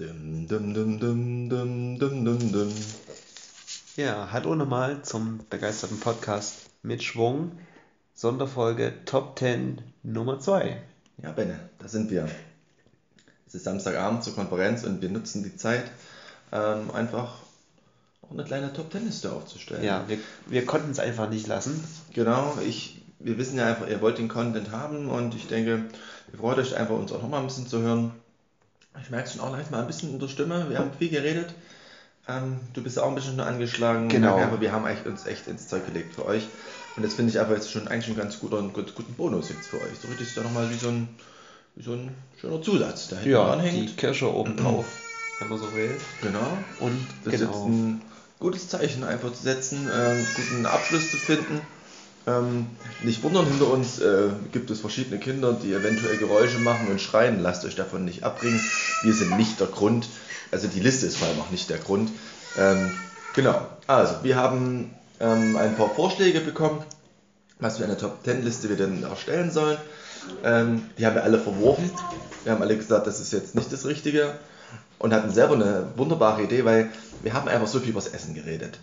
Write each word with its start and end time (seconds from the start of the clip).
Dum, 0.00 0.48
dum, 0.48 0.72
dum, 0.72 0.98
dum, 0.98 1.50
dum, 1.50 1.98
dum, 1.98 2.24
dum, 2.24 2.52
dum. 2.52 2.72
Ja, 3.96 4.28
hallo 4.32 4.54
nochmal 4.54 5.02
zum 5.02 5.40
begeisterten 5.50 6.00
Podcast 6.00 6.70
mit 6.82 7.02
Schwung. 7.02 7.52
Sonderfolge 8.14 8.94
Top 9.04 9.38
10 9.38 9.82
Nummer 10.02 10.40
2. 10.40 10.80
Ja, 11.22 11.32
Benne, 11.32 11.68
da 11.78 11.86
sind 11.86 12.10
wir. 12.10 12.26
Es 13.46 13.54
ist 13.54 13.64
Samstagabend 13.64 14.24
zur 14.24 14.34
Konferenz 14.34 14.84
und 14.84 15.02
wir 15.02 15.10
nutzen 15.10 15.42
die 15.42 15.54
Zeit, 15.56 15.84
ähm, 16.50 16.90
einfach 16.92 17.34
auch 18.22 18.30
eine 18.30 18.44
kleine 18.44 18.72
Top-10-Liste 18.72 19.30
aufzustellen. 19.30 19.84
Ja, 19.84 20.08
wir, 20.08 20.16
wir 20.46 20.64
konnten 20.64 20.92
es 20.92 20.98
einfach 20.98 21.28
nicht 21.28 21.46
lassen. 21.46 21.84
Genau, 22.14 22.56
ich, 22.66 23.02
wir 23.18 23.36
wissen 23.36 23.58
ja 23.58 23.66
einfach, 23.66 23.86
ihr 23.86 24.00
wollt 24.00 24.16
den 24.16 24.28
Content 24.28 24.70
haben 24.70 25.10
und 25.10 25.34
ich 25.34 25.46
denke, 25.46 25.84
ihr 26.32 26.38
freut 26.38 26.56
euch 26.56 26.74
einfach, 26.74 26.94
uns 26.94 27.12
auch 27.12 27.20
nochmal 27.20 27.40
ein 27.40 27.48
bisschen 27.48 27.66
zu 27.66 27.82
hören. 27.82 28.12
Ich 29.02 29.10
merke 29.10 29.26
es 29.28 29.32
schon 29.34 29.42
auch 29.42 29.52
leicht 29.52 29.70
mal 29.70 29.80
ein 29.80 29.86
bisschen 29.86 30.10
in 30.10 30.18
der 30.18 30.28
Stimme. 30.28 30.68
Wir 30.68 30.78
haben 30.78 30.90
viel 30.98 31.10
geredet. 31.10 31.54
Ähm, 32.28 32.60
du 32.74 32.82
bist 32.82 32.98
auch 32.98 33.08
ein 33.08 33.14
bisschen 33.14 33.36
nur 33.36 33.46
angeschlagen. 33.46 34.08
Genau. 34.08 34.38
Aber 34.38 34.60
wir 34.60 34.72
haben 34.72 34.84
eigentlich 34.84 35.06
uns 35.06 35.26
echt 35.26 35.46
ins 35.46 35.68
Zeug 35.68 35.86
gelegt 35.86 36.14
für 36.14 36.26
euch. 36.26 36.46
Und 36.96 37.04
das 37.04 37.14
finde 37.14 37.30
ich 37.30 37.38
einfach 37.40 37.54
jetzt 37.54 37.70
schon 37.70 37.88
eigentlich 37.88 38.08
ein 38.08 38.16
ganz 38.20 38.38
guter, 38.40 38.58
einen 38.58 38.72
ganz 38.72 38.94
guten 38.94 39.14
Bonus 39.14 39.48
jetzt 39.48 39.68
für 39.68 39.80
euch. 39.80 39.98
So 40.00 40.08
richtig 40.08 40.28
ist 40.28 40.36
ja 40.36 40.42
nochmal 40.42 40.68
wie 40.70 40.76
so 40.76 40.88
ein, 40.88 41.08
wie 41.76 41.82
so 41.82 41.92
ein 41.92 42.14
schöner 42.40 42.60
Zusatz, 42.62 43.08
der 43.08 43.18
hinten 43.18 43.32
Ja, 43.32 43.46
dranhängt. 43.46 43.90
die 43.90 43.96
Kirsche 43.96 44.32
oben 44.32 44.56
drauf, 44.56 44.84
wenn 45.38 45.48
man 45.48 45.58
so 45.58 45.72
will. 45.74 45.96
Genau. 46.22 46.58
Und 46.80 47.06
Das 47.24 47.34
ist 47.34 47.40
jetzt 47.40 47.52
genau. 47.52 47.66
ein 47.66 48.02
gutes 48.38 48.68
Zeichen 48.68 49.04
einfach 49.04 49.32
zu 49.32 49.42
setzen, 49.42 49.88
äh, 49.88 49.92
einen 49.92 50.26
guten 50.34 50.66
Abschluss 50.66 51.10
zu 51.10 51.16
finden. 51.16 51.60
Ähm, 52.26 52.66
nicht 53.02 53.22
wundern, 53.22 53.46
hinter 53.46 53.68
uns 53.68 53.98
äh, 53.98 54.28
gibt 54.52 54.70
es 54.70 54.80
verschiedene 54.80 55.18
Kinder, 55.18 55.52
die 55.52 55.72
eventuell 55.72 56.16
Geräusche 56.18 56.58
machen 56.58 56.88
und 56.88 57.00
schreien. 57.00 57.42
Lasst 57.42 57.64
euch 57.64 57.76
davon 57.76 58.04
nicht 58.04 58.24
abbringen. 58.24 58.60
Wir 59.02 59.14
sind 59.14 59.36
nicht 59.36 59.58
der 59.58 59.68
Grund. 59.68 60.08
Also 60.50 60.68
die 60.68 60.80
Liste 60.80 61.06
ist 61.06 61.16
vor 61.16 61.28
allem 61.28 61.40
auch 61.40 61.50
nicht 61.50 61.70
der 61.70 61.78
Grund. 61.78 62.10
Ähm, 62.58 62.90
genau. 63.34 63.66
Also, 63.86 64.16
wir 64.22 64.36
haben 64.36 64.94
ähm, 65.18 65.56
ein 65.56 65.76
paar 65.76 65.90
Vorschläge 65.90 66.40
bekommen, 66.40 66.82
was 67.58 67.78
für 67.78 67.84
eine 67.84 67.96
Top-10-Liste 67.96 68.68
wir 68.68 68.76
denn 68.76 69.02
erstellen 69.02 69.50
sollen. 69.50 69.78
Ähm, 70.44 70.82
die 70.98 71.06
haben 71.06 71.14
wir 71.14 71.24
alle 71.24 71.38
verworfen. 71.38 71.90
Wir 72.44 72.52
haben 72.52 72.62
alle 72.62 72.76
gesagt, 72.76 73.06
das 73.06 73.20
ist 73.20 73.32
jetzt 73.32 73.54
nicht 73.54 73.72
das 73.72 73.86
Richtige 73.86 74.34
und 74.98 75.14
hatten 75.14 75.30
selber 75.30 75.54
eine 75.54 75.86
wunderbare 75.96 76.42
Idee, 76.42 76.64
weil 76.64 76.90
wir 77.22 77.32
haben 77.32 77.48
einfach 77.48 77.66
so 77.66 77.80
viel 77.80 77.90
über 77.90 78.00
das 78.00 78.12
Essen 78.12 78.34
geredet. 78.34 78.78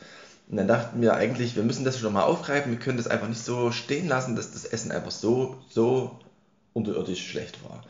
Und 0.50 0.58
dann 0.58 0.68
dachten 0.68 1.02
wir 1.02 1.14
eigentlich, 1.16 1.56
wir 1.56 1.64
müssen 1.64 1.84
das 1.84 2.00
schon 2.00 2.14
mal 2.14 2.24
aufgreifen, 2.24 2.72
wir 2.72 2.80
können 2.80 2.98
das 2.98 3.08
einfach 3.08 3.28
nicht 3.28 3.44
so 3.44 3.72
stehen 3.72 4.08
lassen, 4.08 4.36
dass 4.36 4.54
das 4.54 4.66
Essen 4.66 4.92
einfach 4.92 5.12
so, 5.12 5.58
so 5.70 6.20
unterirdisch 6.74 7.28
schlecht 7.28 7.64
war. 7.64 7.84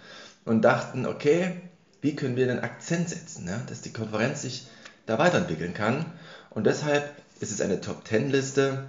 Und 0.46 0.64
dachten, 0.64 1.06
okay, 1.06 1.62
wie 2.02 2.16
können 2.16 2.36
wir 2.36 2.50
einen 2.50 2.62
Akzent 2.62 3.10
setzen, 3.10 3.46
ne? 3.46 3.62
dass 3.68 3.82
die 3.82 3.94
Konferenz 3.94 4.42
sich 4.42 4.66
da 5.06 5.20
weiterentwickeln 5.20 5.74
kann. 5.74 6.06
Und 6.50 6.66
deshalb 6.66 7.12
ist 7.40 7.52
es 7.52 7.62
eine 7.62 7.82
Top-10-Liste 7.82 8.88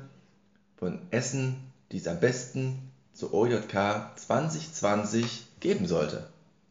von 0.77 1.01
Essen, 1.11 1.57
die 1.93 1.99
es 1.99 2.07
am 2.07 2.21
besten 2.21 2.91
zur 3.13 3.35
OJK 3.35 4.17
2020 4.17 5.47
geben 5.61 5.87
sollte. 5.87 6.27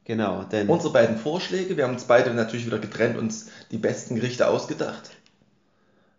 Genau, 0.06 0.44
denn 0.44 0.70
Unsere 0.70 0.94
beiden 0.94 1.18
Vorschläge, 1.18 1.76
wir 1.76 1.84
haben 1.84 1.94
uns 1.94 2.06
beide 2.06 2.34
natürlich 2.34 2.66
wieder 2.66 2.80
getrennt, 2.80 3.18
uns 3.18 3.50
die 3.72 3.78
besten 3.78 4.16
Gerichte 4.16 4.48
ausgedacht. 4.48 5.12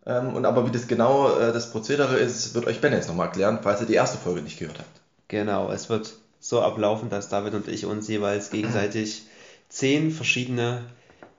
Ähm, 0.08 0.34
und 0.34 0.46
aber 0.46 0.66
wie 0.66 0.72
das 0.72 0.88
genau 0.88 1.38
äh, 1.38 1.52
das 1.52 1.70
Prozedere 1.70 2.16
ist, 2.16 2.54
wird 2.54 2.66
euch 2.66 2.80
Ben 2.80 2.92
jetzt 2.92 3.08
nochmal 3.08 3.26
erklären, 3.26 3.60
falls 3.62 3.82
ihr 3.82 3.86
die 3.86 3.94
erste 3.94 4.18
Folge 4.18 4.40
nicht 4.40 4.58
gehört 4.58 4.78
habt. 4.78 5.00
genau, 5.28 5.70
es 5.70 5.90
wird 5.90 6.14
so 6.40 6.62
ablaufen, 6.62 7.10
dass 7.10 7.28
David 7.28 7.54
und 7.54 7.68
ich 7.68 7.84
uns 7.84 8.08
jeweils 8.08 8.50
gegenseitig 8.50 9.26
zehn 9.68 10.10
verschiedene 10.10 10.82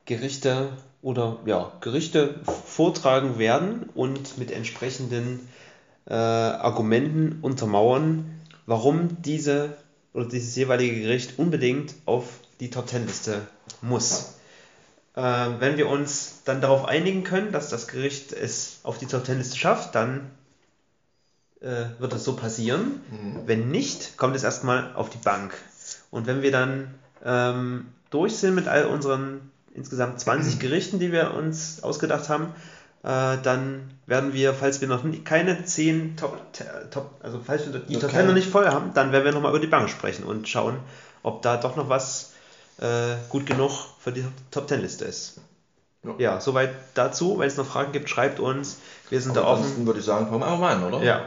Gerichte 0.06 0.70
oder 1.02 1.40
ja, 1.45 1.72
Gerichte 1.81 2.36
vortragen 2.66 3.40
werden 3.40 3.90
und 3.95 4.38
mit 4.38 4.52
entsprechenden 4.52 5.47
äh, 6.06 6.14
Argumenten 6.14 7.40
untermauern, 7.41 8.40
warum 8.66 9.22
diese 9.22 9.78
oder 10.13 10.25
dieses 10.25 10.56
jeweilige 10.56 11.01
Gericht 11.01 11.40
unbedingt 11.40 11.96
auf 12.06 12.25
die 12.59 12.69
Top 12.69 12.90
10 12.90 13.07
Liste 13.07 13.41
muss. 13.81 14.36
Äh, 15.16 15.22
wenn 15.59 15.78
wir 15.78 15.88
uns 15.90 16.42
dann 16.46 16.62
darauf 16.62 16.86
einigen 16.86 17.24
können, 17.24 17.52
dass 17.52 17.70
das 17.70 17.88
Gericht 17.88 18.31
es 18.31 18.80
auf 18.84 18.97
die 18.97 19.06
Top 19.06 19.25
10 19.25 19.38
Liste 19.38 19.58
schafft, 19.58 19.96
dann 19.96 20.30
äh, 21.62 21.86
wird 22.00 22.14
es 22.14 22.24
so 22.24 22.36
passieren. 22.36 23.02
Wenn 23.46 23.69
nicht, 23.69 24.18
kommt 24.18 24.36
es 24.36 24.44
erstmal 24.44 24.94
auf 24.96 25.09
die 25.09 25.18
Bank. 25.18 25.53
Und 26.12 26.28
wenn 26.28 26.42
wir 26.42 26.52
dann 26.52 26.94
ähm, 27.24 27.88
durch 28.09 28.38
sind 28.38 28.56
mit 28.56 28.68
all 28.68 28.86
unseren 28.86 29.52
insgesamt 29.74 30.19
20 30.19 30.59
Gerichten, 30.59 31.00
die 31.00 31.12
wir 31.12 31.34
uns 31.34 31.84
ausgedacht 31.84 32.30
haben, 32.30 32.53
äh, 33.03 33.38
dann 33.44 33.92
werden 34.06 34.34
wir, 34.34 34.53
falls 34.53 34.81
wir 34.81 34.88
noch 34.88 35.03
nie, 35.03 35.19
keine 35.19 35.64
10 35.64 36.18
Top, 36.18 36.38
Top 36.92 37.12
also 37.22 37.40
falls 37.46 37.72
wir 37.72 37.80
die 37.80 37.94
Noch 37.94 38.02
Top 38.02 38.09
10 38.09 38.18
keine. 38.18 38.28
noch 38.30 38.36
nicht 38.36 38.50
voll 38.50 38.68
haben, 38.68 38.94
dann 38.94 39.12
werden 39.12 39.25
wir 39.25 39.31
nochmal 39.31 39.52
über 39.52 39.59
die 39.59 39.68
Bank 39.68 39.90
sprechen 39.90 40.24
und 40.24 40.48
schauen, 40.48 40.78
ob 41.24 41.42
da 41.42 41.58
doch 41.58 41.75
noch 41.75 41.90
was 41.90 42.28
äh, 42.81 43.16
gut 43.29 43.45
genug 43.45 43.72
für 44.00 44.12
die 44.12 44.25
Top 44.51 44.67
10 44.69 44.81
Liste 44.81 45.06
ist. 45.06 45.35
Ja. 46.03 46.16
Ja, 46.17 46.41
soweit 46.41 46.72
dazu. 46.94 47.40
Wenn 47.40 47.47
es 47.47 47.57
noch 47.57 47.66
Fragen 47.66 47.91
gibt, 47.91 48.09
schreibt 48.09 48.40
uns. 48.40 48.78
Wir 49.09 49.19
sind 49.22 49.31
Aber 49.31 49.41
da 49.41 49.47
offen. 49.47 49.63
ansonsten 49.63 49.85
würde 49.85 50.00
ich 50.00 50.06
sagen, 50.06 50.28
fangen 50.28 50.40
wir 50.41 50.45
einfach 50.47 50.59
mal 50.59 50.75
an, 50.75 50.84
oder? 50.84 51.03
Ja. 51.03 51.25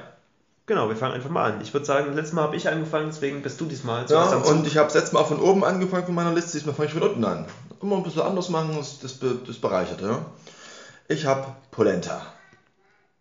Genau, 0.64 0.88
wir 0.88 0.96
fangen 0.96 1.14
einfach 1.14 1.28
mal 1.28 1.52
an. 1.52 1.60
Ich 1.60 1.74
würde 1.74 1.84
sagen, 1.84 2.14
letztes 2.14 2.32
Mal 2.34 2.42
habe 2.42 2.56
ich 2.56 2.68
angefangen, 2.68 3.06
deswegen 3.08 3.42
bist 3.42 3.60
du 3.60 3.66
diesmal 3.66 4.06
Ja, 4.08 4.36
und 4.36 4.66
ich 4.66 4.76
habe 4.76 4.88
es 4.88 4.94
letztes 4.94 5.12
Mal 5.12 5.24
von 5.24 5.40
oben 5.40 5.64
angefangen 5.64 6.06
von 6.06 6.14
meiner 6.14 6.32
Liste, 6.32 6.52
diesmal 6.52 6.74
fange 6.74 6.86
ich 6.86 6.94
von 6.94 7.02
unten 7.02 7.24
an. 7.24 7.46
Immer 7.82 7.96
ein 7.96 8.04
bisschen 8.04 8.22
anders 8.22 8.48
machen, 8.48 8.76
das, 8.76 9.00
das, 9.00 9.18
das 9.18 9.58
bereichert, 9.58 10.00
ja. 10.00 10.24
Ich 11.08 11.26
habe 11.26 11.48
Polenta. 11.72 12.22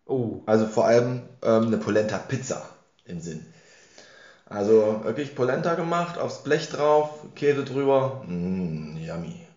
Oh, 0.05 0.41
Also 0.45 0.67
vor 0.67 0.85
allem 0.85 1.23
ähm, 1.41 1.65
eine 1.67 1.77
Polenta-Pizza 1.77 2.69
im 3.05 3.19
Sinn. 3.19 3.50
Also 4.51 5.01
wirklich 5.03 5.33
Polenta 5.35 5.75
gemacht, 5.75 6.17
aufs 6.19 6.43
Blech 6.43 6.69
drauf, 6.69 7.09
Käse 7.35 7.63
drüber. 7.63 8.23
Mmm, 8.27 8.97
yummy. 8.97 9.47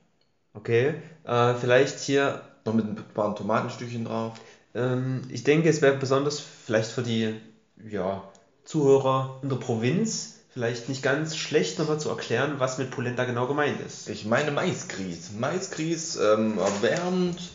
okay. 0.55 0.95
Äh, 1.25 1.55
vielleicht 1.55 2.01
hier, 2.01 2.43
Noch 2.65 2.75
mit 2.75 2.87
ein 2.87 2.97
paar 3.15 3.35
Tomatenstückchen 3.37 4.05
drauf. 4.05 4.41
ähm, 4.75 5.23
ich 5.31 5.45
denke, 5.45 5.69
es 5.69 5.83
wäre 5.83 5.97
besonders 5.97 6.41
vielleicht 6.41 6.91
für 6.91 7.03
die 7.03 7.41
ja, 7.89 8.23
Zuhörer 8.65 9.39
in 9.43 9.49
der 9.49 9.57
Provinz 9.57 10.35
vielleicht 10.51 10.89
nicht 10.89 11.03
ganz 11.03 11.37
schlecht 11.37 11.79
nochmal 11.79 11.99
zu 12.01 12.09
erklären, 12.11 12.61
was 12.61 12.79
mit 12.79 12.91
Polenta 12.91 13.25
genau 13.25 13.47
gemeint 13.47 13.81
ist. 13.81 14.09
Ich 14.09 14.25
meine 14.25 14.51
Maisgrieß. 14.53 15.33
Maisgrieß 15.33 16.17
ähm, 16.17 16.59
erwärmt 16.59 17.51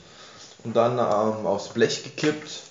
und 0.63 0.75
dann 0.75 0.93
ähm, 0.99 1.45
aufs 1.45 1.69
Blech 1.69 2.03
gekippt. 2.03 2.63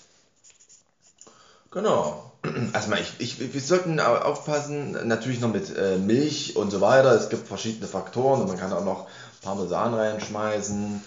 Genau. 1.70 2.27
Also 2.72 2.90
mal, 2.90 2.98
ich, 3.00 3.14
ich, 3.40 3.52
wir 3.54 3.60
sollten 3.60 4.00
au- 4.00 4.16
aufpassen, 4.16 4.96
natürlich 5.06 5.40
noch 5.40 5.52
mit 5.52 5.76
äh, 5.76 5.96
Milch 5.98 6.56
und 6.56 6.70
so 6.70 6.80
weiter. 6.80 7.12
Es 7.14 7.28
gibt 7.28 7.48
verschiedene 7.48 7.86
Faktoren 7.86 8.40
und 8.42 8.48
man 8.48 8.58
kann 8.58 8.72
auch 8.72 8.84
noch 8.84 9.06
Parmesan 9.42 9.94
reinschmeißen. 9.94 11.00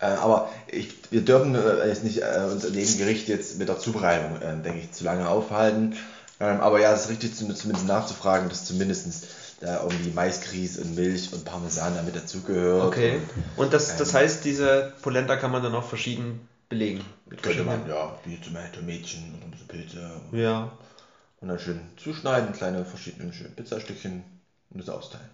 Äh, 0.00 0.04
aber 0.06 0.48
ich, 0.68 0.94
wir 1.10 1.22
dürfen 1.22 1.54
äh, 1.54 1.88
jetzt 1.88 2.04
nicht 2.04 2.22
äh, 2.22 2.48
uns 2.52 2.64
in 2.64 2.72
dem 2.72 2.98
Gericht 2.98 3.28
jetzt 3.28 3.58
mit 3.58 3.68
der 3.68 3.78
Zubereitung, 3.78 4.36
äh, 4.40 4.62
denke 4.62 4.78
ich, 4.80 4.92
zu 4.92 5.04
lange 5.04 5.28
aufhalten. 5.28 5.96
Ähm, 6.40 6.60
aber 6.60 6.80
ja, 6.80 6.92
es 6.92 7.02
ist 7.06 7.10
richtig, 7.10 7.34
zum- 7.36 7.54
zumindest 7.54 7.88
nachzufragen, 7.88 8.48
dass 8.48 8.64
zumindest 8.64 9.26
da 9.60 9.82
irgendwie 9.82 10.10
Maisgrieß 10.10 10.78
und 10.78 10.94
Milch 10.94 11.32
und 11.32 11.44
Parmesan 11.44 11.96
damit 11.96 12.14
dazugehört. 12.14 12.86
Okay. 12.86 13.20
Und 13.56 13.72
das, 13.74 13.96
das 13.96 14.10
Ähm. 14.10 14.14
heißt, 14.20 14.44
diese 14.44 14.92
Polenta 15.02 15.34
kann 15.36 15.50
man 15.50 15.64
dann 15.64 15.74
auch 15.74 15.82
verschieden 15.88 16.46
belegen. 16.68 17.04
Mit 17.26 17.42
Könnte 17.42 17.64
man, 17.64 17.86
ja, 17.88 18.18
wie 18.24 18.40
zum 18.40 18.54
Beispiel 18.54 18.80
Tomätchen 18.80 19.34
und 19.34 19.44
ein 19.44 19.50
bisschen 19.50 19.68
Pilze. 19.68 20.10
Ja. 20.32 20.72
Und 21.40 21.48
dann 21.48 21.58
schön 21.58 21.80
zuschneiden, 21.96 22.52
kleine 22.52 22.84
verschiedene 22.84 23.32
schöne 23.32 23.50
Pizzastückchen 23.50 24.24
und 24.70 24.80
das 24.80 24.88
austeilen. 24.88 25.28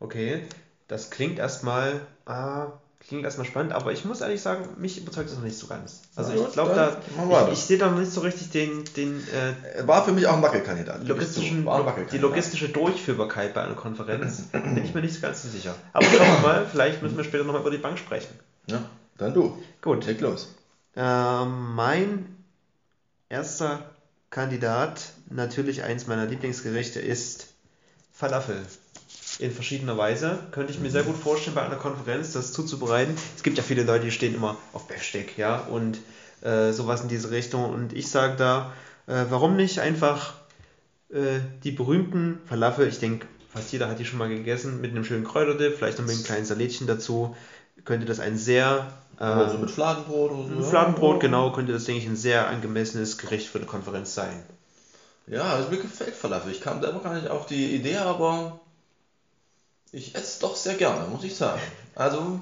Okay, 0.00 0.42
das 0.88 1.10
klingt 1.10 1.38
erstmal, 1.38 2.00
ah, 2.26 2.72
klingt 2.98 3.24
erstmal 3.24 3.46
spannend, 3.46 3.72
aber 3.72 3.92
ich 3.92 4.04
muss 4.04 4.20
ehrlich 4.20 4.40
sagen, 4.40 4.66
mich 4.78 4.98
überzeugt 4.98 5.28
das 5.28 5.36
noch 5.36 5.44
nicht 5.44 5.58
so 5.58 5.66
ganz. 5.66 6.02
Also 6.16 6.32
Na 6.34 6.46
ich 6.46 6.52
glaube, 6.52 6.74
da, 6.74 7.46
ich, 7.46 7.52
ich 7.52 7.58
sehe 7.60 7.78
da 7.78 7.90
noch 7.90 7.98
nicht 7.98 8.10
so 8.10 8.20
richtig 8.22 8.50
den, 8.50 8.84
den 8.96 9.22
äh, 9.28 9.86
War 9.86 10.04
für 10.04 10.12
mich 10.12 10.26
auch 10.26 10.36
ein 10.36 10.42
Wackelkandidat. 10.42 11.06
logistischen, 11.06 11.58
ein 11.58 11.62
die 11.62 11.66
Wackelkandidat. 11.68 12.20
logistische 12.20 12.68
Durchführbarkeit 12.70 13.54
bei 13.54 13.62
einer 13.62 13.74
Konferenz. 13.74 14.42
Bin 14.52 14.82
ich 14.82 14.94
mir 14.94 15.02
nicht 15.02 15.14
so 15.14 15.20
ganz 15.20 15.42
so 15.42 15.48
sicher. 15.48 15.74
Aber 15.92 16.06
schauen 16.06 16.18
wir 16.20 16.40
mal, 16.40 16.66
vielleicht 16.66 17.02
müssen 17.02 17.16
wir 17.16 17.24
später 17.24 17.44
nochmal 17.44 17.60
über 17.62 17.70
die 17.70 17.78
Bank 17.78 17.98
sprechen. 17.98 18.38
Ja, 18.66 18.82
dann 19.18 19.34
du. 19.34 19.58
Gut. 19.80 20.06
Leg 20.06 20.20
los. 20.20 20.54
Ähm, 20.96 21.74
mein 21.74 22.36
erster 23.28 23.90
Kandidat, 24.30 25.12
natürlich 25.30 25.82
eins 25.82 26.06
meiner 26.06 26.26
Lieblingsgerichte, 26.26 27.00
ist 27.00 27.48
Falafel. 28.12 28.56
In 29.38 29.50
verschiedener 29.50 29.96
Weise. 29.96 30.38
Könnte 30.50 30.72
ich 30.72 30.78
mir 30.78 30.90
sehr 30.90 31.04
gut 31.04 31.16
vorstellen, 31.16 31.54
bei 31.54 31.62
einer 31.62 31.76
Konferenz 31.76 32.32
das 32.32 32.52
zuzubereiten. 32.52 33.16
Es 33.34 33.42
gibt 33.42 33.56
ja 33.56 33.64
viele 33.64 33.82
Leute, 33.82 34.04
die 34.04 34.10
stehen 34.10 34.34
immer 34.34 34.58
auf 34.72 34.86
Besteck, 34.88 35.38
ja, 35.38 35.58
und 35.58 35.98
äh, 36.42 36.72
sowas 36.72 37.00
in 37.00 37.08
diese 37.08 37.30
Richtung. 37.30 37.64
Und 37.72 37.94
ich 37.94 38.10
sage 38.10 38.36
da, 38.36 38.72
äh, 39.06 39.24
warum 39.30 39.56
nicht 39.56 39.78
einfach 39.80 40.34
äh, 41.10 41.40
die 41.64 41.70
berühmten 41.70 42.40
Falafel, 42.46 42.88
ich 42.88 42.98
denke, 42.98 43.26
fast 43.52 43.72
jeder 43.72 43.88
hat 43.88 43.98
die 43.98 44.04
schon 44.04 44.18
mal 44.18 44.28
gegessen, 44.28 44.80
mit 44.80 44.90
einem 44.90 45.04
schönen 45.04 45.24
Kräuterdip, 45.24 45.76
vielleicht 45.76 45.98
noch 45.98 46.06
mit 46.06 46.14
einem 46.14 46.24
kleinen 46.24 46.44
Salätchen 46.44 46.86
dazu, 46.86 47.36
könnte 47.84 48.06
das 48.06 48.20
ein 48.20 48.36
sehr 48.36 48.92
Oder 49.18 49.48
so 49.50 49.56
äh, 49.56 49.60
mit 49.60 49.70
Fladenbrot 49.70 50.30
oder 50.32 50.48
so. 50.48 50.54
mit 50.54 50.64
Fladenbrot, 50.66 51.20
genau, 51.20 51.52
könnte 51.52 51.72
das, 51.72 51.84
denke 51.84 52.00
ich, 52.02 52.06
ein 52.08 52.16
sehr 52.16 52.48
angemessenes 52.48 53.18
Gericht 53.18 53.48
für 53.48 53.58
eine 53.58 53.66
Konferenz 53.66 54.14
sein. 54.14 54.42
Ja, 55.26 55.42
also 55.44 55.68
mir 55.70 55.78
gefällt 55.78 56.14
Falafel. 56.14 56.50
Ich 56.52 56.60
kam 56.60 56.80
selber 56.80 57.00
gar 57.00 57.14
nicht 57.14 57.28
auf 57.28 57.46
die 57.46 57.74
Idee, 57.74 57.96
aber 57.98 58.60
ich 59.92 60.14
esse 60.14 60.24
es 60.24 60.38
doch 60.40 60.56
sehr 60.56 60.74
gerne, 60.74 61.06
muss 61.08 61.24
ich 61.24 61.34
sagen. 61.36 61.60
Also, 61.94 62.40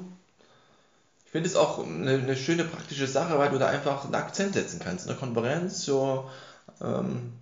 ich 1.27 1.33
finde 1.33 1.49
es 1.49 1.57
auch 1.57 1.85
eine, 1.85 2.13
eine 2.13 2.37
schöne 2.37 2.65
praktische 2.65 3.09
Sache, 3.09 3.37
weil 3.37 3.51
du 3.51 3.59
da 3.59 3.67
einfach 3.67 4.05
einen 4.05 4.15
Akzent 4.15 4.55
setzen 4.55 4.79
kannst. 4.83 5.07
In 5.07 5.09
der 5.09 5.17
Konferenz, 5.19 5.85
so, 5.85 6.31
ähm, 6.81 7.33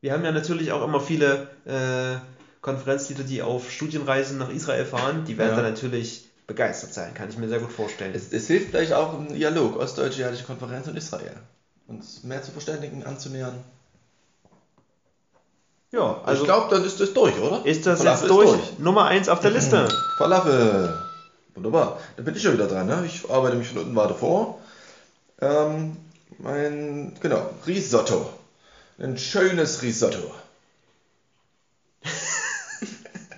Wir 0.00 0.12
haben 0.12 0.24
ja 0.24 0.32
natürlich 0.32 0.72
auch 0.72 0.82
immer 0.84 1.00
viele 1.00 1.48
äh, 1.66 2.18
Konferenzleader, 2.62 3.22
die 3.22 3.42
auf 3.42 3.70
Studienreisen 3.70 4.38
nach 4.38 4.48
Israel 4.50 4.84
fahren, 4.84 5.24
die 5.24 5.38
werden 5.38 5.56
Ja. 5.56 5.62
da 5.62 5.68
natürlich 5.70 6.28
begeistert 6.50 6.92
sein, 6.92 7.14
kann 7.14 7.28
ich 7.28 7.38
mir 7.38 7.48
sehr 7.48 7.60
gut 7.60 7.70
vorstellen. 7.70 8.12
es, 8.12 8.32
es 8.32 8.48
hilft 8.48 8.70
vielleicht 8.70 8.92
auch 8.92 9.16
im 9.16 9.32
Dialog, 9.32 9.76
Ostdeutsche 9.76 10.28
Konferenz 10.44 10.88
und 10.88 10.96
Israel. 10.96 11.36
Uns 11.86 12.24
mehr 12.24 12.42
zu 12.42 12.50
verständigen, 12.50 13.04
anzunähern. 13.04 13.62
ja, 15.92 16.20
also 16.24 16.42
ich 16.42 16.48
glaube, 16.48 16.74
dann 16.74 16.84
ist 16.84 16.98
das 16.98 17.12
durch, 17.12 17.38
oder? 17.38 17.64
ist 17.64 17.86
das 17.86 18.00
Falafel 18.00 18.28
jetzt 18.28 18.36
durch? 18.36 18.50
durch. 18.50 18.78
Nummer 18.80 19.04
1 19.04 19.28
auf 19.28 19.38
der 19.38 19.52
Liste. 19.52 19.86
Falafel. 20.18 20.92
Wunderbar. 21.54 22.00
Da 22.16 22.24
bin 22.24 22.34
ich 22.34 22.42
schon 22.42 22.54
wieder 22.54 22.66
dran. 22.66 22.88
Ne? 22.88 23.04
Ich 23.06 23.30
arbeite 23.30 23.56
mich 23.56 23.68
von 23.68 23.82
unten 23.82 23.94
weiter 23.94 24.16
vor. 24.16 24.58
Ähm, 25.40 25.96
mein, 26.38 27.16
genau, 27.20 27.48
Risotto. 27.64 28.28
Ein 28.98 29.18
schönes 29.18 29.82
Risotto. 29.82 30.32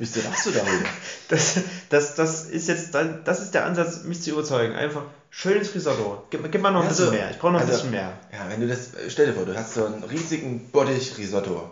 Wieso 0.03 0.21
lachst 0.29 0.47
du 0.47 0.51
da 0.51 0.63
wieder? 0.67 0.89
Das, 1.29 1.61
das, 1.89 2.17
das 2.17 2.45
ist 2.47 2.67
jetzt 2.67 2.93
dann, 2.93 3.23
das 3.23 3.41
ist 3.41 3.55
der 3.55 3.65
Ansatz, 3.65 4.03
mich 4.03 4.21
zu 4.21 4.31
überzeugen. 4.31 4.75
Einfach 4.75 5.05
schönes 5.31 5.73
Risotto. 5.77 6.25
Gib, 6.29 6.51
gib 6.51 6.61
mal 6.61 6.73
noch 6.73 6.83
ein 6.83 6.89
Also, 6.89 7.05
bisschen 7.05 7.19
mehr. 7.19 7.31
Ich 7.31 7.39
brauche 7.39 7.53
noch 7.53 7.61
ein 7.61 7.67
also, 7.67 7.75
bisschen 7.75 7.93
mehr. 7.93 8.19
Ja, 8.33 8.49
wenn 8.49 8.61
du 8.61 8.67
das, 8.67 8.91
stell 9.09 9.27
dir 9.27 9.35
vor, 9.35 9.45
du 9.45 9.57
hast 9.57 9.75
so 9.75 9.87
einen 9.87 10.03
riesigen 10.03 10.71
Bottich 10.71 11.17
Risotto. 11.19 11.71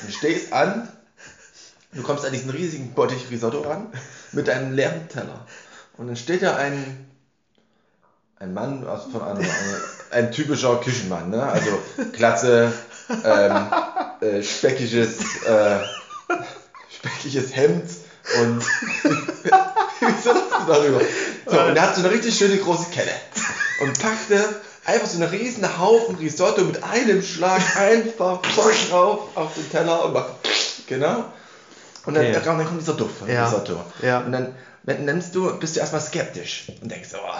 Du 0.00 0.12
stehst 0.12 0.52
an, 0.52 0.88
du 1.92 2.02
kommst 2.04 2.24
an 2.24 2.32
diesen 2.32 2.50
riesigen 2.50 2.92
Bottich 2.94 3.28
Risotto 3.32 3.62
ran, 3.62 3.88
mit 4.30 4.48
einem 4.48 4.74
leeren 4.74 5.08
Teller. 5.08 5.44
Und 5.96 6.06
dann 6.06 6.16
steht 6.16 6.42
da 6.42 6.54
ein, 6.54 7.04
ein 8.38 8.54
Mann 8.54 8.86
aus, 8.86 9.06
von 9.10 9.22
einem, 9.22 9.40
ein, 9.40 9.80
ein 10.12 10.30
typischer 10.30 10.76
Küchenmann, 10.76 11.30
ne? 11.30 11.42
Also 11.42 11.82
Glatze, 12.12 12.72
ähm, 13.24 13.66
äh, 14.20 14.40
speckiges, 14.44 15.42
äh, 15.44 15.80
speckiges 17.02 17.54
Hemd 17.56 17.84
und 18.40 18.62
wieso 20.00 20.32
lachst 20.32 20.50
du 20.60 20.72
darüber? 20.72 21.00
So, 21.46 21.60
und 21.60 21.76
er 21.76 21.82
hat 21.82 21.94
so 21.96 22.02
eine 22.02 22.10
richtig 22.10 22.36
schöne 22.36 22.56
große 22.58 22.90
Kelle 22.90 23.10
und 23.80 23.98
packte 23.98 24.60
einfach 24.84 25.06
so 25.06 25.20
einen 25.20 25.28
riesen 25.30 25.78
Haufen 25.78 26.16
Risotto 26.16 26.62
mit 26.62 26.82
einem 26.84 27.22
Schlag 27.22 27.60
einfach 27.76 28.40
drauf 28.42 29.28
auf 29.36 29.54
den 29.54 29.70
Teller 29.70 30.04
und 30.04 30.12
macht 30.12 30.32
genau. 30.86 31.24
Und 32.04 32.14
dann, 32.14 32.26
Okay. 32.26 32.40
dann 32.44 32.64
kommt 32.66 32.80
dieser 32.80 32.94
Duft 32.94 33.18
von 33.18 33.28
Ja. 33.28 33.44
Risotto. 33.46 33.80
Ja. 34.02 34.20
Und 34.20 34.32
dann, 34.32 34.54
dann 34.84 35.04
nimmst 35.04 35.34
du, 35.34 35.56
bist 35.58 35.76
du 35.76 35.80
erstmal 35.80 36.00
skeptisch 36.00 36.66
und 36.80 36.90
denkst, 36.90 37.10
oh, 37.14 37.32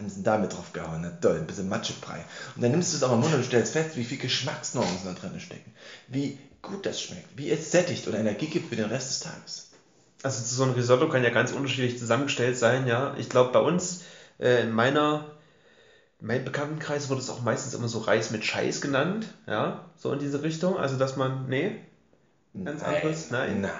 haben 0.00 0.08
sie 0.08 0.16
denn 0.16 0.24
da 0.24 0.38
mit 0.38 0.52
drauf 0.52 0.72
gehauen? 0.72 1.00
Na 1.02 1.10
toll, 1.10 1.38
ein 1.38 1.46
bisschen 1.46 1.68
Matschebrei. 1.68 2.24
Und 2.56 2.62
dann 2.62 2.70
nimmst 2.70 2.92
du 2.92 2.96
es 2.96 3.02
aber 3.02 3.14
im 3.14 3.20
Mund 3.20 3.34
und 3.34 3.44
stellst 3.44 3.72
fest, 3.72 3.96
wie 3.96 4.04
viel 4.04 4.18
Geschmacksnuancen 4.18 5.04
da 5.04 5.12
drin 5.12 5.38
stecken. 5.40 5.72
Wie 6.08 6.38
gut 6.62 6.84
das 6.84 7.00
schmeckt, 7.00 7.36
wie 7.36 7.50
es 7.50 7.70
sättigt 7.70 8.06
und 8.06 8.14
Energie 8.14 8.46
gibt 8.46 8.68
für 8.68 8.76
den 8.76 8.86
Rest 8.86 9.10
des 9.10 9.20
Tages. 9.20 9.70
Also 10.22 10.44
so 10.44 10.64
ein 10.64 10.72
Risotto 10.72 11.08
kann 11.08 11.24
ja 11.24 11.30
ganz 11.30 11.52
unterschiedlich 11.52 11.98
zusammengestellt 11.98 12.58
sein, 12.58 12.86
ja. 12.86 13.14
Ich 13.16 13.28
glaube, 13.28 13.52
bei 13.52 13.60
uns, 13.60 14.02
äh, 14.38 14.62
in 14.62 14.72
meiner, 14.72 15.30
in 16.20 16.26
meinem 16.26 16.44
Bekanntenkreis 16.44 17.08
wurde 17.08 17.20
es 17.20 17.30
auch 17.30 17.40
meistens 17.40 17.72
immer 17.72 17.88
so 17.88 18.00
Reis 18.00 18.30
mit 18.30 18.44
Scheiß 18.44 18.80
genannt, 18.80 19.28
ja. 19.46 19.86
So 19.96 20.12
in 20.12 20.18
diese 20.18 20.42
Richtung. 20.42 20.76
Also, 20.76 20.98
dass 20.98 21.16
man, 21.16 21.48
nee, 21.48 21.76
Ganz 22.52 22.82
anderes? 22.82 23.30
Nein. 23.30 23.60
Nein. 23.60 23.70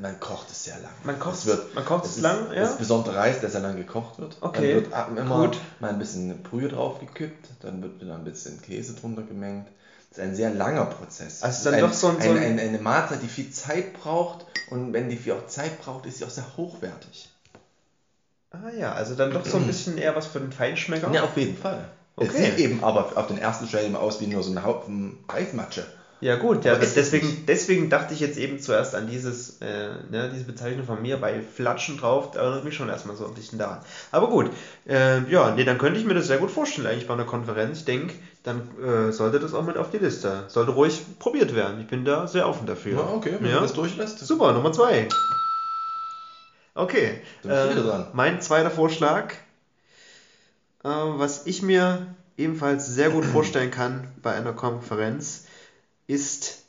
Man 0.00 0.20
kocht 0.20 0.50
es 0.50 0.64
sehr 0.64 0.78
lang. 0.78 0.92
Man 1.04 1.18
kocht 1.18 1.36
es 1.36 1.46
wird, 1.46 1.74
man 1.74 1.84
kocht 1.84 2.04
es 2.04 2.16
ist, 2.16 2.22
lang, 2.22 2.48
ja? 2.52 2.60
Das 2.62 2.76
besondere 2.76 3.16
Reis, 3.16 3.40
der 3.40 3.48
sehr 3.48 3.60
lang 3.60 3.76
gekocht 3.76 4.18
wird. 4.18 4.36
Okay, 4.40 4.74
Dann 4.74 4.84
wird 4.84 4.92
ab- 4.92 5.08
immer 5.08 5.46
gut. 5.46 5.58
mal 5.80 5.90
ein 5.90 5.98
bisschen 5.98 6.42
Brühe 6.42 6.68
drauf 6.68 6.98
gekippt, 7.00 7.48
dann 7.60 7.82
wird 7.82 8.00
wieder 8.00 8.14
ein 8.14 8.24
bisschen 8.24 8.60
Käse 8.60 8.94
drunter 8.94 9.22
gemengt. 9.22 9.68
Das 10.10 10.18
ist 10.18 10.24
ein 10.24 10.34
sehr 10.34 10.50
langer 10.50 10.84
Prozess. 10.86 11.42
Also 11.42 11.58
Es 11.58 11.64
dann 11.64 11.74
ist 11.74 11.82
doch 11.82 11.92
so 11.92 12.06
ein- 12.08 12.20
so 12.20 12.30
ein, 12.30 12.36
ein- 12.36 12.42
ein, 12.44 12.58
eine 12.58 12.78
Mahlzeit, 12.78 13.22
die 13.22 13.28
viel 13.28 13.50
Zeit 13.50 13.92
braucht 13.94 14.44
und 14.70 14.92
wenn 14.92 15.08
die 15.08 15.16
viel 15.16 15.32
auch 15.32 15.46
Zeit 15.46 15.78
braucht, 15.78 16.06
ist 16.06 16.18
sie 16.18 16.24
auch 16.24 16.30
sehr 16.30 16.56
hochwertig. 16.56 17.30
Ah 18.50 18.70
ja, 18.70 18.92
also 18.92 19.14
dann 19.14 19.32
doch 19.32 19.44
so 19.44 19.56
ein 19.56 19.66
bisschen 19.66 19.98
eher 19.98 20.14
was 20.16 20.26
für 20.26 20.40
den 20.40 20.52
Feinschmecker. 20.52 21.12
Ja, 21.12 21.22
auf 21.22 21.36
jeden 21.36 21.56
Fall. 21.56 21.88
Es 22.20 22.28
Okay. 22.28 22.46
sieht 22.50 22.58
eben 22.58 22.82
aber 22.82 23.16
auf 23.16 23.26
den 23.28 23.38
ersten 23.38 23.66
Stellen 23.68 23.94
aus 23.94 24.20
wie 24.20 24.26
nur 24.26 24.42
so 24.42 24.50
ein 24.50 24.64
Haufen 24.64 25.16
Reismatsche. 25.28 25.86
Ja 26.20 26.34
gut, 26.34 26.64
ja, 26.64 26.74
deswegen, 26.74 27.44
deswegen 27.46 27.90
dachte 27.90 28.12
ich 28.12 28.18
jetzt 28.18 28.38
eben 28.38 28.58
zuerst 28.58 28.96
an 28.96 29.06
dieses, 29.06 29.60
äh, 29.60 29.90
ne, 30.10 30.30
diese 30.34 30.44
Bezeichnung 30.44 30.84
von 30.84 31.00
mir 31.00 31.16
bei 31.16 31.40
Flatschen 31.40 31.96
drauf, 31.96 32.32
da 32.32 32.40
erinnert 32.40 32.64
mich 32.64 32.74
schon 32.74 32.88
erstmal 32.88 33.14
so 33.14 33.24
ein 33.24 33.34
bisschen 33.34 33.58
daran. 33.58 33.78
Aber 34.10 34.28
gut, 34.28 34.50
äh, 34.88 35.22
ja, 35.30 35.54
nee, 35.54 35.64
dann 35.64 35.78
könnte 35.78 36.00
ich 36.00 36.06
mir 36.06 36.14
das 36.14 36.26
sehr 36.26 36.38
gut 36.38 36.50
vorstellen 36.50 36.88
eigentlich 36.88 37.06
bei 37.06 37.14
einer 37.14 37.24
Konferenz. 37.24 37.78
Ich 37.78 37.84
denke, 37.84 38.14
dann 38.42 38.62
äh, 38.82 39.12
sollte 39.12 39.38
das 39.38 39.54
auch 39.54 39.64
mit 39.64 39.76
auf 39.76 39.90
die 39.90 39.98
Liste. 39.98 40.44
Sollte 40.48 40.72
ruhig 40.72 41.02
probiert 41.20 41.54
werden. 41.54 41.80
Ich 41.80 41.86
bin 41.86 42.04
da 42.04 42.26
sehr 42.26 42.48
offen 42.48 42.66
dafür. 42.66 42.98
Ja, 42.98 43.12
okay, 43.14 43.36
wenn 43.38 43.50
ja. 43.50 43.56
du 43.56 43.62
das 43.62 43.74
durchlässt. 43.74 44.18
Super, 44.18 44.52
Nummer 44.52 44.72
zwei. 44.72 45.08
Okay, 46.74 47.20
äh, 47.44 47.74
dran. 47.74 48.06
mein 48.12 48.40
zweiter 48.40 48.70
Vorschlag, 48.70 49.34
äh, 50.82 50.88
was 50.88 51.46
ich 51.46 51.62
mir 51.62 52.06
ebenfalls 52.36 52.86
sehr 52.86 53.10
gut 53.10 53.24
vorstellen 53.24 53.70
kann 53.70 54.08
bei 54.22 54.32
einer 54.32 54.52
Konferenz, 54.52 55.44
ist 56.08 56.64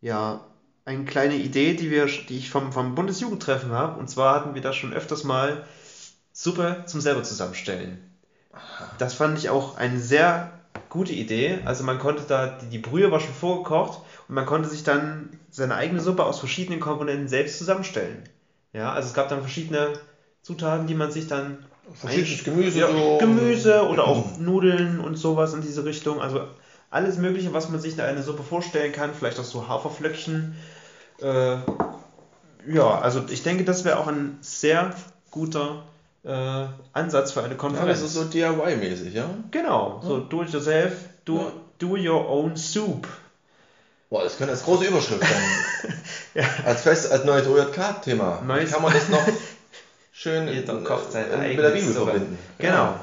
ja 0.00 0.44
eine 0.84 1.04
kleine 1.04 1.34
Idee, 1.34 1.74
die, 1.74 1.90
wir, 1.90 2.06
die 2.06 2.38
ich 2.38 2.50
vom, 2.50 2.72
vom 2.72 2.94
Bundesjugendtreffen 2.94 3.72
habe. 3.72 3.98
Und 3.98 4.08
zwar 4.08 4.36
hatten 4.36 4.54
wir 4.54 4.62
da 4.62 4.72
schon 4.72 4.92
öfters 4.92 5.24
mal 5.24 5.64
Suppe 6.32 6.84
zum 6.86 7.00
selber 7.00 7.24
zusammenstellen. 7.24 7.98
Das 8.98 9.14
fand 9.14 9.38
ich 9.38 9.50
auch 9.50 9.76
eine 9.76 9.98
sehr 9.98 10.52
gute 10.90 11.12
Idee. 11.12 11.58
Also 11.64 11.82
man 11.84 11.98
konnte 11.98 12.24
da, 12.28 12.46
die, 12.46 12.66
die 12.66 12.78
Brühe 12.78 13.10
war 13.10 13.18
schon 13.18 13.34
vorgekocht 13.34 14.00
und 14.28 14.34
man 14.34 14.46
konnte 14.46 14.68
sich 14.68 14.84
dann 14.84 15.38
seine 15.50 15.74
eigene 15.74 16.00
Suppe 16.00 16.24
aus 16.24 16.38
verschiedenen 16.38 16.80
Komponenten 16.80 17.28
selbst 17.28 17.58
zusammenstellen. 17.58 18.22
Ja, 18.72 18.92
also 18.92 19.08
es 19.08 19.14
gab 19.14 19.28
dann 19.28 19.40
verschiedene 19.40 19.94
Zutaten, 20.42 20.86
die 20.86 20.94
man 20.94 21.10
sich 21.10 21.26
dann 21.26 21.64
Verschiedenes 21.94 22.44
Gemüse. 22.44 22.80
ja, 22.80 22.88
so. 22.88 23.18
Gemüse 23.18 23.88
oder 23.88 24.04
auch 24.04 24.36
Nudeln 24.38 25.00
und 25.00 25.16
sowas 25.16 25.54
in 25.54 25.62
diese 25.62 25.84
Richtung. 25.84 26.20
Also 26.20 26.48
alles 26.94 27.16
Mögliche, 27.18 27.52
was 27.52 27.68
man 27.68 27.80
sich 27.80 27.94
in 27.94 28.00
eine 28.00 28.22
Suppe 28.22 28.42
vorstellen 28.42 28.92
kann. 28.92 29.12
Vielleicht 29.14 29.38
auch 29.40 29.44
so 29.44 29.68
Haferflöckchen. 29.68 30.54
Äh, 31.20 31.56
ja, 32.66 32.98
also 33.00 33.24
ich 33.28 33.42
denke, 33.42 33.64
das 33.64 33.84
wäre 33.84 33.98
auch 33.98 34.06
ein 34.06 34.38
sehr 34.40 34.94
guter 35.30 35.82
äh, 36.24 36.66
Ansatz 36.92 37.32
für 37.32 37.40
eine 37.40 37.50
Ja, 37.50 37.56
Konferenz. 37.56 38.00
das 38.00 38.08
ist 38.10 38.14
so 38.14 38.24
DIY-mäßig, 38.24 39.12
ja? 39.12 39.28
genau, 39.50 40.00
so 40.02 40.20
do 40.20 40.42
it 40.42 40.50
yourself, 40.50 40.92
do, 41.26 41.36
Ja. 41.36 41.52
do 41.78 41.88
your 41.96 42.28
own 42.30 42.56
soup. 42.56 43.06
Boah, 44.08 44.22
das 44.24 44.38
könnte 44.38 44.52
als 44.52 44.62
große 44.64 44.84
Überschrift 44.86 45.22
sein. 45.22 45.92
Ja. 46.34 46.42
Als 46.64 46.82
fest, 46.82 47.12
als 47.12 47.24
neues 47.24 47.46
OJK-Thema. 47.46 48.42
Neues- 48.44 48.68
Wie 48.68 48.72
kann 48.72 48.82
man 48.82 48.92
das 48.92 49.08
noch 49.08 49.22
schön 50.12 50.48
Jeder 50.48 50.72
in- 50.78 50.82
kocht 50.84 51.12
seine 51.12 51.26
in- 51.46 51.54
mit 51.56 51.64
der 51.64 51.70
Bibel 51.70 51.92
verbinden? 51.92 52.38
Genau. 52.58 52.94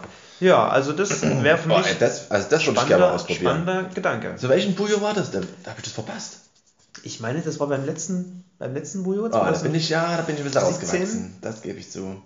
Ja, 0.42 0.68
also 0.68 0.92
das 0.92 1.22
wäre 1.22 1.58
für 1.58 1.70
Boah, 1.70 1.78
mich 1.78 1.88
ey, 1.88 1.96
das, 2.00 2.30
also 2.32 2.48
das 2.50 2.66
würde 2.66 2.80
ich 2.82 2.88
gerne 2.88 3.12
ausprobieren. 3.12 3.40
spannender 3.42 3.84
Gedanke. 3.94 4.36
Zu 4.36 4.50
welchem 4.50 4.74
Bujo 4.76 5.02
war 5.02 5.14
das 5.14 5.32
denn? 5.32 5.48
Da 5.64 5.70
habe 5.72 5.80
ich 5.80 5.86
das 5.86 5.94
verpasst. 5.94 6.40
Ich 7.04 7.20
meine, 7.20 7.42
das 7.42 7.60
war 7.60 7.68
beim 7.68 7.86
letzten, 7.86 8.44
beim 8.60 8.74
letzten 8.74 9.04
Bujo. 9.04 9.26
Oh, 9.26 9.30
da 9.30 9.52
bin 9.52 9.74
ich 9.76 9.90
ja, 9.90 10.18
da 10.18 10.24
bin 10.24 10.36
ich 10.36 10.42
ein 10.42 10.46
bisschen 10.52 10.66
17? 10.66 10.90
ausgewachsen. 10.90 11.38
Das 11.42 11.62
gebe 11.62 11.80
ich 11.80 11.90
zu. 11.90 12.22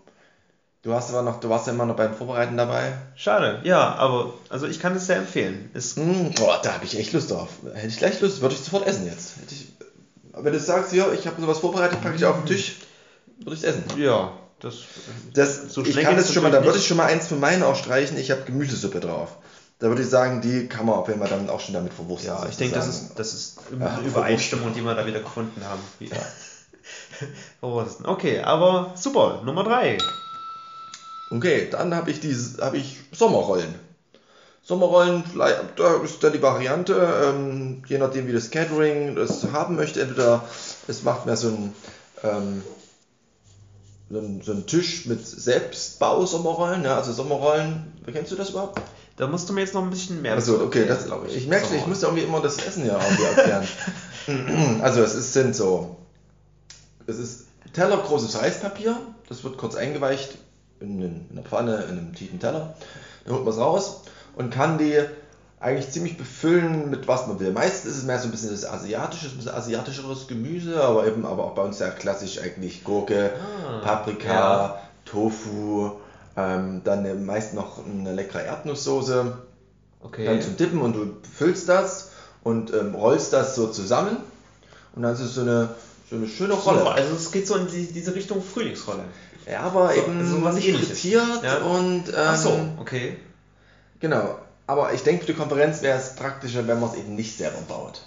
Du 0.82 0.92
warst 0.92 1.10
aber 1.10 1.24
noch, 1.24 1.40
du 1.40 1.50
warst 1.50 1.68
ja 1.68 1.74
immer 1.74 1.86
noch 1.86 1.96
beim 1.96 2.14
Vorbereiten 2.14 2.58
dabei. 2.58 2.94
Schade, 3.16 3.60
ja, 3.64 3.96
aber 3.96 4.34
also 4.50 4.68
ich 4.68 4.80
kann 4.80 4.96
es 4.96 5.08
sehr 5.08 5.18
empfehlen. 5.18 5.70
Es, 5.74 5.96
Hm, 5.96 6.32
boah, 6.36 6.60
da 6.64 6.74
habe 6.74 6.86
ich 6.86 6.98
echt 6.98 7.12
Lust 7.12 7.32
drauf. 7.32 7.50
Hätte 7.74 7.88
ich 7.88 7.98
gleich 7.98 8.22
Lust, 8.22 8.42
würde 8.42 8.56
ich 8.56 8.62
sofort 8.62 8.88
essen 8.88 9.06
jetzt. 9.08 9.34
Ich, 9.50 9.68
wenn 10.34 10.54
du 10.54 10.60
sagst, 10.60 10.94
ja, 10.94 11.12
ich 11.12 11.26
habe 11.28 11.42
sowas 11.42 11.58
vorbereitet, 11.60 12.02
packe 12.02 12.16
ich 12.16 12.26
auf 12.26 12.38
den 12.38 12.46
Tisch, 12.46 12.78
würde 13.40 13.56
ich 13.56 13.64
essen. 13.66 13.84
ja, 13.98 14.32
das. 14.60 14.76
Das, 15.34 15.74
So 15.74 15.84
ich 15.84 15.96
kann 15.98 16.16
das 16.16 16.32
schon 16.34 16.44
mal, 16.44 16.52
da 16.52 16.64
würde 16.64 16.78
ich 16.78 16.88
schon 16.88 16.98
mal 16.98 17.06
eins 17.08 17.28
von 17.28 17.40
meinen 17.40 17.64
auch 17.64 17.76
streichen. 17.76 18.18
Ich 18.18 18.32
habe 18.32 18.42
Gemüsesuppe 18.44 19.00
drauf. 19.00 19.38
Da 19.80 19.88
würde 19.90 20.02
ich 20.04 20.10
sagen, 20.10 20.42
die 20.42 20.68
kann 20.68 20.86
man 20.86 20.96
auf 20.96 21.08
jeden 21.10 21.20
Fall 21.20 21.30
dann 21.30 21.50
auch 21.50 21.60
schon 21.60 21.74
damit 21.74 21.94
verwursten. 21.94 22.30
Ja, 22.30 22.46
ich 22.50 22.56
denke, 22.56 22.76
das 22.76 22.88
ist, 22.88 23.10
das 23.16 23.34
ist 23.34 23.58
Ja, 23.78 23.96
eine 23.98 24.04
Übereinstimmung, 24.08 24.74
die 24.74 24.82
wir 24.82 24.96
da 24.96 25.06
wieder 25.06 25.20
gefunden 25.20 25.62
haben. 25.66 25.82
Wie- 26.00 26.10
Verwursten. 27.60 28.06
Okay, 28.06 28.40
aber 28.40 28.94
super, 28.96 29.42
Nummer 29.44 29.64
drei. 29.64 29.98
Okay, 31.30 31.68
dann 31.72 31.94
habe 31.94 32.12
ich 32.12 32.20
habe 32.62 32.78
ich 32.78 33.00
Sommerrollen. 33.12 33.76
Sommerrollen, 34.64 35.24
vielleicht- 35.30 35.78
da 35.78 35.98
ist 35.98 36.24
dann 36.24 36.34
die 36.34 36.42
Variante, 36.42 36.94
ähm, 37.26 37.84
je 37.88 37.98
nachdem 37.98 38.28
wie 38.28 38.34
das 38.34 38.50
Catering 38.52 39.16
das 39.16 39.46
haben 39.52 39.76
möchte, 39.76 40.02
entweder 40.02 40.44
Es 40.88 41.04
macht 41.04 41.26
mehr 41.26 41.38
so 41.38 41.50
ein, 41.50 41.74
ähm, 42.24 42.64
so 44.10 44.20
ein, 44.20 44.42
so 44.42 44.52
ein 44.52 44.66
Tisch 44.68 45.06
mit 45.06 45.26
Selbstbau-Sommerrollen. 45.26 46.84
Ja, 46.84 46.98
also 46.98 47.12
Sommerrollen, 47.12 47.94
kennst 48.12 48.32
du 48.32 48.36
das 48.36 48.52
überhaupt? 48.52 48.82
Da 49.18 49.28
musst 49.28 49.48
du 49.50 49.54
mir 49.54 49.62
jetzt 49.62 49.74
noch 49.74 49.84
ein 49.84 49.90
bisschen 49.90 50.22
mehr 50.22 50.34
Also, 50.34 50.62
okay, 50.62 50.86
das, 50.86 51.06
glaub 51.06 51.26
ich, 51.28 51.48
merke, 51.48 51.64
ich 51.66 51.70
Sommerrollen. 51.70 51.90
muss 51.90 52.02
ja 52.02 52.08
irgendwie 52.10 52.26
immer 52.26 52.42
das 52.42 52.58
Essen 52.58 52.86
ja 52.86 53.00
irgendwie 53.00 53.24
erklären. 53.24 53.68
also, 54.82 55.02
es 55.02 55.16
ist, 55.16 55.34
sind 55.34 55.56
so, 55.56 55.98
es 57.08 57.18
ist 57.18 57.46
Teller, 57.74 57.98
großes 57.98 58.40
Reispapier, 58.42 58.98
das 59.28 59.44
wird 59.44 59.58
kurz 59.58 59.76
eingeweicht 59.76 60.38
in, 60.80 61.02
in 61.02 61.26
einer 61.32 61.44
Pfanne, 61.44 61.84
in 61.84 61.98
einem 61.98 62.16
tiefen 62.16 62.40
Teller. 62.40 62.76
Dann 63.24 63.34
holt 63.34 63.46
man 63.46 63.54
es 63.54 63.60
raus 63.60 64.02
und 64.36 64.52
kann 64.52 64.78
die 64.78 65.02
eigentlich 65.60 65.90
ziemlich 65.92 66.18
befüllen 66.18 66.90
mit 66.90 67.08
was 67.08 67.28
man 67.28 67.40
will. 67.40 67.52
Meistens 67.52 67.92
ist 67.92 67.98
es 68.00 68.04
mehr 68.04 68.20
so 68.20 68.26
ein 68.28 68.32
bisschen 68.32 68.52
das 68.52 68.66
asiatische, 68.66 69.28
ein 69.28 69.38
bisschen 69.38 69.54
asiatischeres 69.54 70.28
Gemüse, 70.28 70.84
aber 70.84 71.08
eben 71.08 71.26
aber 71.26 71.46
auch 71.46 71.56
bei 71.56 71.64
uns 71.64 71.78
sehr 71.78 71.92
klassisch 71.92 72.40
eigentlich 72.42 72.84
Gurke, 72.84 73.32
Ah, 73.66 73.80
Paprika, 73.80 74.28
ja. 74.34 74.82
Tofu, 75.06 75.92
ähm, 76.38 76.82
dann 76.84 77.26
meist 77.26 77.54
noch 77.54 77.80
eine 77.86 78.14
leckere 78.14 78.44
Erdnusssoße 78.44 79.38
Okay. 80.04 80.26
dann 80.26 80.42
zum 80.42 80.56
Dippen 80.58 80.82
und 80.82 80.94
du 80.94 81.16
füllst 81.36 81.68
das 81.68 82.10
und 82.44 82.72
ähm, 82.74 82.94
rollst 82.94 83.34
das 83.34 83.56
so 83.56 83.68
zusammen 83.68 84.18
und 84.96 85.02
dann 85.02 85.14
ist 85.14 85.22
es 85.22 85.34
so 85.34 85.42
eine, 85.42 85.70
so 86.10 86.16
eine 86.18 86.28
schöne 86.28 86.54
Rolle. 86.54 86.92
also 86.92 87.16
es 87.16 87.32
geht 87.32 87.48
so 87.48 87.56
in 87.56 87.68
die, 87.68 87.88
diese 87.92 88.14
Richtung 88.14 88.44
Frühlingsrolle. 88.44 89.06
Ja, 89.50 89.62
aber 89.62 89.90
so- 89.94 90.02
eben 90.02 90.28
so 90.28 90.44
was 90.44 90.56
nicht 90.56 90.68
Ähnliches. 90.68 90.90
frittiert 90.90 91.44
Ja. 91.44 91.58
und 91.60 92.04
ähm, 92.10 92.14
Ach 92.18 92.36
so, 92.36 92.60
okay. 92.80 93.18
genau. 94.00 94.38
Aber 94.68 94.94
ich 94.94 95.04
denke, 95.04 95.22
für 95.22 95.34
die 95.34 95.38
Konferenz 95.38 95.82
wäre 95.82 95.98
es 95.98 96.16
praktischer, 96.16 96.68
wenn 96.68 96.80
man 96.80 96.90
es 96.90 96.98
eben 96.98 97.16
nicht 97.16 97.38
selber 97.38 97.62
baut. 97.68 98.02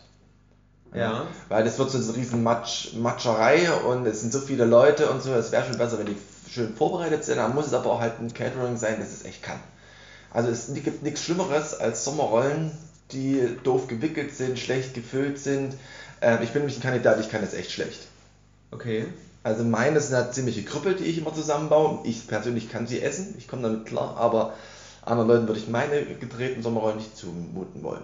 Ja. 0.95 1.27
Weil 1.49 1.65
das 1.65 1.79
wird 1.79 1.91
so 1.91 1.99
eine 1.99 2.17
riesen 2.17 2.43
Matsch, 2.43 2.95
Matscherei 2.95 3.71
und 3.71 4.07
es 4.07 4.21
sind 4.21 4.33
so 4.33 4.41
viele 4.41 4.65
Leute 4.65 5.11
und 5.11 5.23
so. 5.23 5.33
Es 5.35 5.53
wäre 5.53 5.67
schon 5.67 5.79
besser, 5.79 5.99
wenn 5.99 6.07
die 6.07 6.17
schön 6.51 6.75
vorbereitet 6.75 7.25
sind. 7.25 7.37
Dann 7.37 7.55
muss 7.55 7.67
es 7.67 7.75
aber 7.75 7.93
auch 7.93 8.01
halt 8.01 8.21
ein 8.21 8.33
Catering 8.33 8.77
sein, 8.77 8.97
das 8.99 9.13
es 9.13 9.25
echt 9.25 9.43
kann. 9.43 9.61
Also 10.31 10.51
es 10.51 10.73
gibt 10.73 11.03
nichts 11.03 11.23
Schlimmeres 11.23 11.79
als 11.79 12.05
Sommerrollen, 12.05 12.71
die 13.13 13.57
doof 13.65 13.87
gewickelt 13.87 14.35
sind, 14.35 14.59
schlecht 14.59 14.95
gefüllt 14.95 15.39
sind. 15.39 15.75
Ähm, 16.21 16.39
ich 16.43 16.51
bin 16.51 16.63
nämlich 16.63 16.79
ein 16.79 16.83
Kandidat, 16.83 17.21
ich 17.21 17.31
kann 17.31 17.41
das 17.41 17.55
echt 17.55 17.71
schlecht. 17.71 18.09
Okay. 18.71 19.07
Also 19.43 19.65
meine 19.65 20.01
sind 20.01 20.17
halt 20.17 20.35
ziemliche 20.35 20.65
Krüppel, 20.65 20.95
die 20.95 21.05
ich 21.05 21.19
immer 21.19 21.35
zusammenbaue. 21.35 22.01
Ich 22.05 22.27
persönlich 22.27 22.71
kann 22.71 22.87
sie 22.87 23.01
essen, 23.01 23.35
ich 23.39 23.49
komme 23.49 23.63
damit 23.63 23.87
klar, 23.87 24.17
aber 24.19 24.55
anderen 25.09 25.29
Leuten 25.29 25.49
würde 25.49 25.61
ich 25.61 25.69
meine 25.69 26.05
gedrehten 26.05 26.63
Sommerrollen 26.63 26.99
nicht 26.99 27.17
zumuten 27.17 27.83
wollen. 27.83 28.03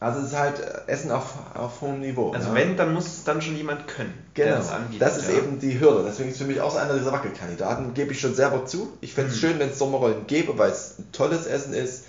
Also 0.00 0.20
es 0.20 0.26
ist 0.32 0.38
halt 0.38 0.58
äh, 0.60 0.82
Essen 0.90 1.10
auf, 1.10 1.34
auf 1.54 1.80
hohem 1.80 2.00
Niveau. 2.00 2.32
Also 2.32 2.48
ja. 2.48 2.54
wenn, 2.54 2.76
dann 2.76 2.92
muss 2.92 3.06
es 3.06 3.24
dann 3.24 3.40
schon 3.40 3.56
jemand 3.56 3.86
können, 3.88 4.12
Genau, 4.34 4.48
der 4.48 4.56
das 4.58 4.70
anbietet. 4.70 5.00
das 5.02 5.16
ist 5.16 5.30
ja. 5.30 5.38
eben 5.38 5.58
die 5.60 5.80
Hürde. 5.80 6.04
Deswegen 6.06 6.30
ist 6.30 6.38
für 6.38 6.44
mich 6.44 6.60
auch 6.60 6.72
so 6.72 6.78
einer 6.78 6.94
dieser 6.98 7.12
Wackelkandidaten. 7.12 7.94
Gebe 7.94 8.12
ich 8.12 8.20
schon 8.20 8.34
selber 8.34 8.66
zu. 8.66 8.92
Ich 9.00 9.14
fände 9.14 9.30
es 9.30 9.36
Mhm. 9.36 9.40
schön, 9.40 9.58
wenn 9.60 9.70
es 9.70 9.78
Sommerrollen 9.78 10.26
gäbe, 10.26 10.58
weil 10.58 10.70
es 10.70 10.98
ein 10.98 11.10
tolles 11.12 11.46
Essen 11.46 11.72
ist. 11.72 12.04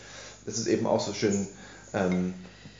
Es 0.45 0.57
ist 0.57 0.67
eben 0.67 0.87
auch 0.87 0.99
so 0.99 1.13
schön 1.13 1.47
ähm, 1.93 2.33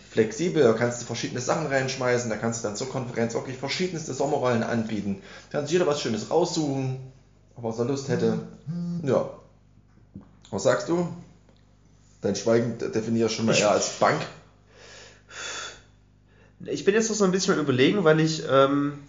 flexibel. 0.09 0.63
Da 0.63 0.73
kannst 0.73 1.01
du 1.01 1.05
verschiedene 1.05 1.39
Sachen 1.39 1.67
reinschmeißen. 1.67 2.29
Da 2.29 2.35
kannst 2.35 2.63
du 2.63 2.67
dann 2.67 2.75
zur 2.75 2.89
Konferenz 2.89 3.33
wirklich 3.35 3.57
verschiedenste 3.57 4.13
Sommerrollen 4.13 4.63
anbieten. 4.63 5.21
Da 5.51 5.59
kann 5.59 5.65
sich 5.67 5.73
jeder 5.73 5.87
was 5.87 6.01
Schönes 6.01 6.29
raussuchen, 6.29 6.97
ob 7.55 7.77
er 7.79 7.85
Lust 7.85 8.09
hätte. 8.09 8.39
Ja. 9.03 9.29
Was 10.55 10.63
sagst 10.63 10.87
du? 10.87 11.07
Dein 12.21 12.35
Schweigen 12.35 12.77
definiere 12.79 13.27
ich 13.27 13.35
schon 13.35 13.45
mal 13.45 13.51
Ich- 13.51 13.59
eher 13.61 13.71
als 13.71 13.89
Bank. 13.99 14.21
Ich 16.65 16.85
bin 16.85 16.93
jetzt 16.95 17.09
noch 17.09 17.15
so 17.17 17.25
ein 17.25 17.31
bisschen 17.31 17.59
überlegen, 17.59 18.03
weil 18.05 18.19
ich 18.21 18.43
ähm, 18.49 18.99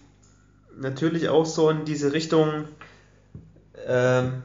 natürlich 0.77 1.29
auch 1.29 1.45
so 1.45 1.69
in 1.69 1.85
diese 1.85 2.11
Richtung 2.11 2.65
ähm, 3.85 4.43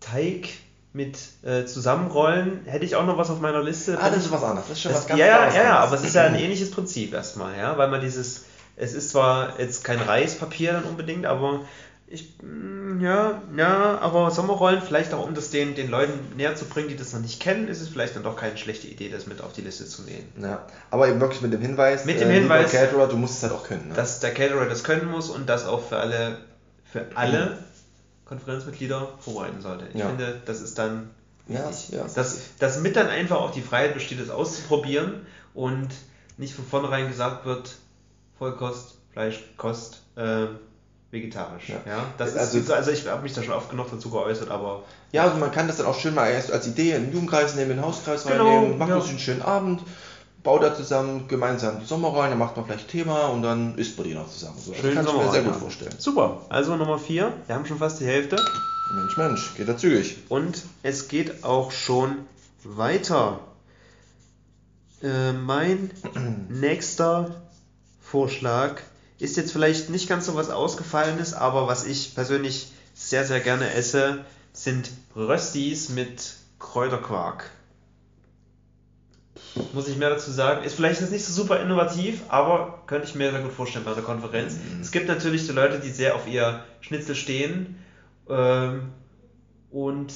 Teig 0.00 0.48
mit 0.92 1.16
äh, 1.42 1.64
Zusammenrollen 1.64 2.62
hätte 2.64 2.84
ich 2.84 2.96
auch 2.96 3.06
noch 3.06 3.16
was 3.16 3.30
auf 3.30 3.40
meiner 3.40 3.62
Liste. 3.62 3.98
Ah, 4.00 4.10
das 4.10 4.24
ist 4.24 4.32
was 4.32 4.42
anderes. 4.42 4.66
Das 4.68 4.76
ist 4.78 4.82
schon 4.82 4.92
Das, 4.92 5.02
was 5.02 5.06
ganz 5.08 5.20
ja, 5.20 5.36
anderes. 5.36 5.54
ja, 5.54 5.62
ja, 5.62 5.78
aber 5.78 5.94
es 5.96 6.02
ist 6.04 6.14
ja 6.14 6.24
ein 6.24 6.34
ähnliches 6.34 6.70
Prinzip 6.72 7.14
erstmal, 7.14 7.56
ja, 7.56 7.78
weil 7.78 7.88
man 7.88 8.00
dieses, 8.00 8.44
es 8.76 8.94
ist 8.94 9.10
zwar 9.10 9.60
jetzt 9.60 9.84
kein 9.84 10.00
Reispapier 10.00 10.72
dann 10.72 10.84
unbedingt, 10.84 11.24
aber 11.24 11.60
ich, 12.10 12.36
mm, 12.42 13.00
ja, 13.00 13.42
ja, 13.56 13.98
aber 13.98 14.30
Sommerrollen, 14.30 14.80
vielleicht 14.82 15.12
auch 15.14 15.26
um 15.26 15.34
das 15.34 15.50
den, 15.50 15.74
den 15.74 15.90
Leuten 15.90 16.36
näher 16.36 16.54
zu 16.56 16.64
bringen, 16.64 16.88
die 16.88 16.96
das 16.96 17.12
noch 17.12 17.20
nicht 17.20 17.40
kennen, 17.40 17.68
ist 17.68 17.80
es 17.80 17.88
vielleicht 17.88 18.16
dann 18.16 18.22
doch 18.22 18.36
keine 18.36 18.56
schlechte 18.56 18.86
Idee, 18.86 19.08
das 19.10 19.26
mit 19.26 19.40
auf 19.42 19.52
die 19.52 19.60
Liste 19.62 19.86
zu 19.86 20.02
nehmen. 20.02 20.26
Ja, 20.40 20.66
aber 20.90 21.08
eben 21.08 21.20
wirklich 21.20 21.42
mit 21.42 21.52
dem 21.52 21.60
Hinweis, 21.60 22.04
Mit 22.04 22.20
dem 22.20 22.30
äh, 22.30 22.40
Hinweis- 22.40 22.70
Caterer, 22.72 23.08
du 23.08 23.16
musst 23.16 23.36
es 23.36 23.42
halt 23.42 23.52
auch 23.52 23.64
können. 23.64 23.88
Ne? 23.88 23.94
Dass 23.94 24.20
der 24.20 24.32
Caterer 24.32 24.66
das 24.66 24.84
können 24.84 25.10
muss 25.10 25.28
und 25.28 25.48
das 25.48 25.66
auch 25.66 25.86
für 25.86 25.98
alle, 25.98 26.38
für 26.84 27.04
alle 27.14 27.58
Konferenzmitglieder 28.26 29.08
vorbereiten 29.20 29.60
sollte. 29.60 29.86
Ich 29.92 30.00
Ja. 30.00 30.08
finde, 30.08 30.40
das 30.44 30.60
ist 30.60 30.78
dann 30.78 31.10
ja, 31.46 31.70
ja. 31.90 32.04
dass, 32.14 32.40
dass 32.58 32.80
mit 32.80 32.94
dann 32.96 33.08
einfach 33.08 33.36
auch 33.36 33.50
die 33.52 33.62
Freiheit 33.62 33.94
besteht, 33.94 34.20
es 34.20 34.28
auszuprobieren 34.28 35.26
und 35.54 35.88
nicht 36.36 36.54
von 36.54 36.66
vornherein 36.66 37.08
gesagt 37.08 37.46
wird, 37.46 37.76
Vollkost, 38.38 38.98
Fleischkost, 39.12 40.02
äh, 40.16 40.46
vegetarisch. 41.10 41.68
Ja. 41.70 41.76
Ja. 41.86 42.04
das 42.18 42.36
Also- 42.36 42.58
ist, 42.58 42.70
also 42.70 42.90
ich 42.90 43.06
habe 43.06 43.22
mich 43.22 43.32
da 43.32 43.42
schon 43.42 43.54
oft 43.54 43.70
genug 43.70 43.90
dazu 43.90 44.10
geäußert, 44.10 44.50
aber 44.50 44.82
ja, 45.12 45.22
also 45.24 45.36
man 45.38 45.50
kann 45.52 45.66
das 45.66 45.78
dann 45.78 45.86
auch 45.86 45.98
schön 45.98 46.14
mal 46.14 46.28
erst 46.30 46.52
als 46.52 46.66
Idee 46.66 46.92
in 46.92 47.04
den 47.06 47.12
Jugendkreis 47.14 47.54
nehmen, 47.54 47.70
in 47.72 47.76
den 47.78 47.84
Hauskreis 47.86 48.24
Genau, 48.24 48.44
reinnehmen, 48.56 48.78
macht 48.78 48.90
ja. 48.90 48.96
uns 48.96 49.08
einen 49.08 49.18
schönen 49.18 49.40
Abend, 49.42 49.80
baut 50.42 50.62
da 50.62 50.74
zusammen 50.76 51.26
gemeinsam 51.28 51.80
die 51.80 51.86
Sommerrollen, 51.86 52.30
dann 52.30 52.38
macht 52.38 52.56
man 52.56 52.66
vielleicht 52.66 52.88
Thema 52.88 53.26
und 53.28 53.42
dann 53.42 53.76
isst 53.78 53.96
man 53.96 54.06
die 54.06 54.14
noch 54.14 54.28
zusammen. 54.30 54.58
So, 54.58 54.72
das 54.72 54.80
Schön 54.80 54.94
kann 54.94 55.06
ich 55.06 55.12
mir 55.12 55.30
sehr 55.30 55.42
gut 55.42 55.56
vorstellen. 55.56 55.94
super. 55.98 56.42
Also 56.50 56.76
Nummer 56.76 56.98
4, 56.98 57.32
wir 57.46 57.54
haben 57.54 57.64
schon 57.66 57.78
fast 57.78 58.00
die 58.00 58.06
Hälfte 58.06 58.36
Mensch, 58.94 59.16
Mensch, 59.18 59.54
geht 59.56 59.68
da 59.68 59.76
zügig. 59.76 60.16
und 60.28 60.62
es 60.82 61.08
geht 61.08 61.42
auch 61.44 61.70
schon 61.72 62.16
weiter. 62.64 63.40
Äh, 65.02 65.32
mein 65.32 65.90
nächster 66.48 67.42
Vorschlag 68.00 68.80
ist 69.18 69.36
jetzt 69.36 69.52
vielleicht 69.52 69.90
nicht 69.90 70.08
ganz 70.08 70.26
so 70.26 70.34
was 70.34 70.50
Ausgefallenes, 70.50 71.34
aber 71.34 71.66
was 71.66 71.84
ich 71.84 72.14
persönlich 72.14 72.72
sehr, 72.94 73.24
sehr 73.24 73.40
gerne 73.40 73.72
esse, 73.72 74.24
sind 74.52 74.90
Röstis 75.14 75.88
mit 75.88 76.34
Kräuterquark. 76.58 77.50
Muss 79.72 79.88
ich 79.88 79.96
mehr 79.96 80.10
dazu 80.10 80.30
sagen. 80.30 80.64
Ist 80.64 80.74
vielleicht 80.74 81.00
jetzt 81.00 81.10
nicht 81.10 81.24
so 81.24 81.32
super 81.32 81.60
innovativ, 81.60 82.22
aber 82.28 82.82
könnte 82.86 83.08
ich 83.08 83.14
mir 83.14 83.30
sehr 83.30 83.40
gut 83.40 83.52
vorstellen 83.52 83.84
bei 83.84 83.92
einer 83.92 84.02
Konferenz. 84.02 84.54
Es 84.80 84.90
gibt 84.90 85.08
natürlich 85.08 85.46
so 85.46 85.52
Leute, 85.52 85.80
die 85.80 85.90
sehr 85.90 86.14
auf 86.14 86.26
ihr 86.28 86.64
Schnitzel 86.80 87.14
stehen 87.14 87.76
ähm, 88.28 88.92
und 89.70 90.12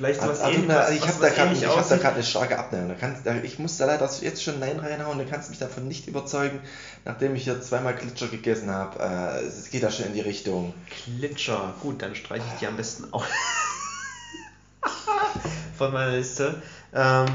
vielleicht 0.00 0.20
Also, 0.20 0.32
was 0.32 0.40
also, 0.40 0.58
ähnliches. 0.58 0.74
na, 0.74 0.90
ich 0.90 1.02
habe 1.02 1.14
da 1.20 1.28
gerade 1.28 1.54
ich 1.54 1.66
hab 1.66 1.88
da 1.88 2.08
eine 2.08 2.22
starke 2.22 2.58
Abneigung. 2.58 2.96
Ich 3.42 3.58
muss 3.58 3.76
da 3.76 3.84
leider 3.84 4.08
jetzt 4.22 4.42
schon 4.42 4.58
Nein 4.58 4.80
reinhauen, 4.80 5.18
du 5.18 5.26
kannst 5.26 5.50
mich 5.50 5.58
davon 5.58 5.86
nicht 5.88 6.08
überzeugen, 6.08 6.60
nachdem 7.04 7.36
ich 7.36 7.44
hier 7.44 7.60
zweimal 7.60 7.94
Glitscher 7.94 8.28
gegessen 8.28 8.70
habe. 8.70 8.98
Äh, 8.98 9.46
es 9.46 9.68
geht 9.70 9.82
da 9.82 9.90
schon 9.90 10.06
in 10.06 10.14
die 10.14 10.22
Richtung. 10.22 10.72
Glitscher. 11.04 11.74
Gut, 11.82 12.00
dann 12.00 12.14
streiche 12.14 12.44
ich 12.54 12.60
die 12.60 12.66
am 12.66 12.76
besten 12.76 13.12
auch 13.12 13.26
von 15.76 15.92
meiner 15.92 16.12
Liste. 16.12 16.62
Ähm, 16.94 17.26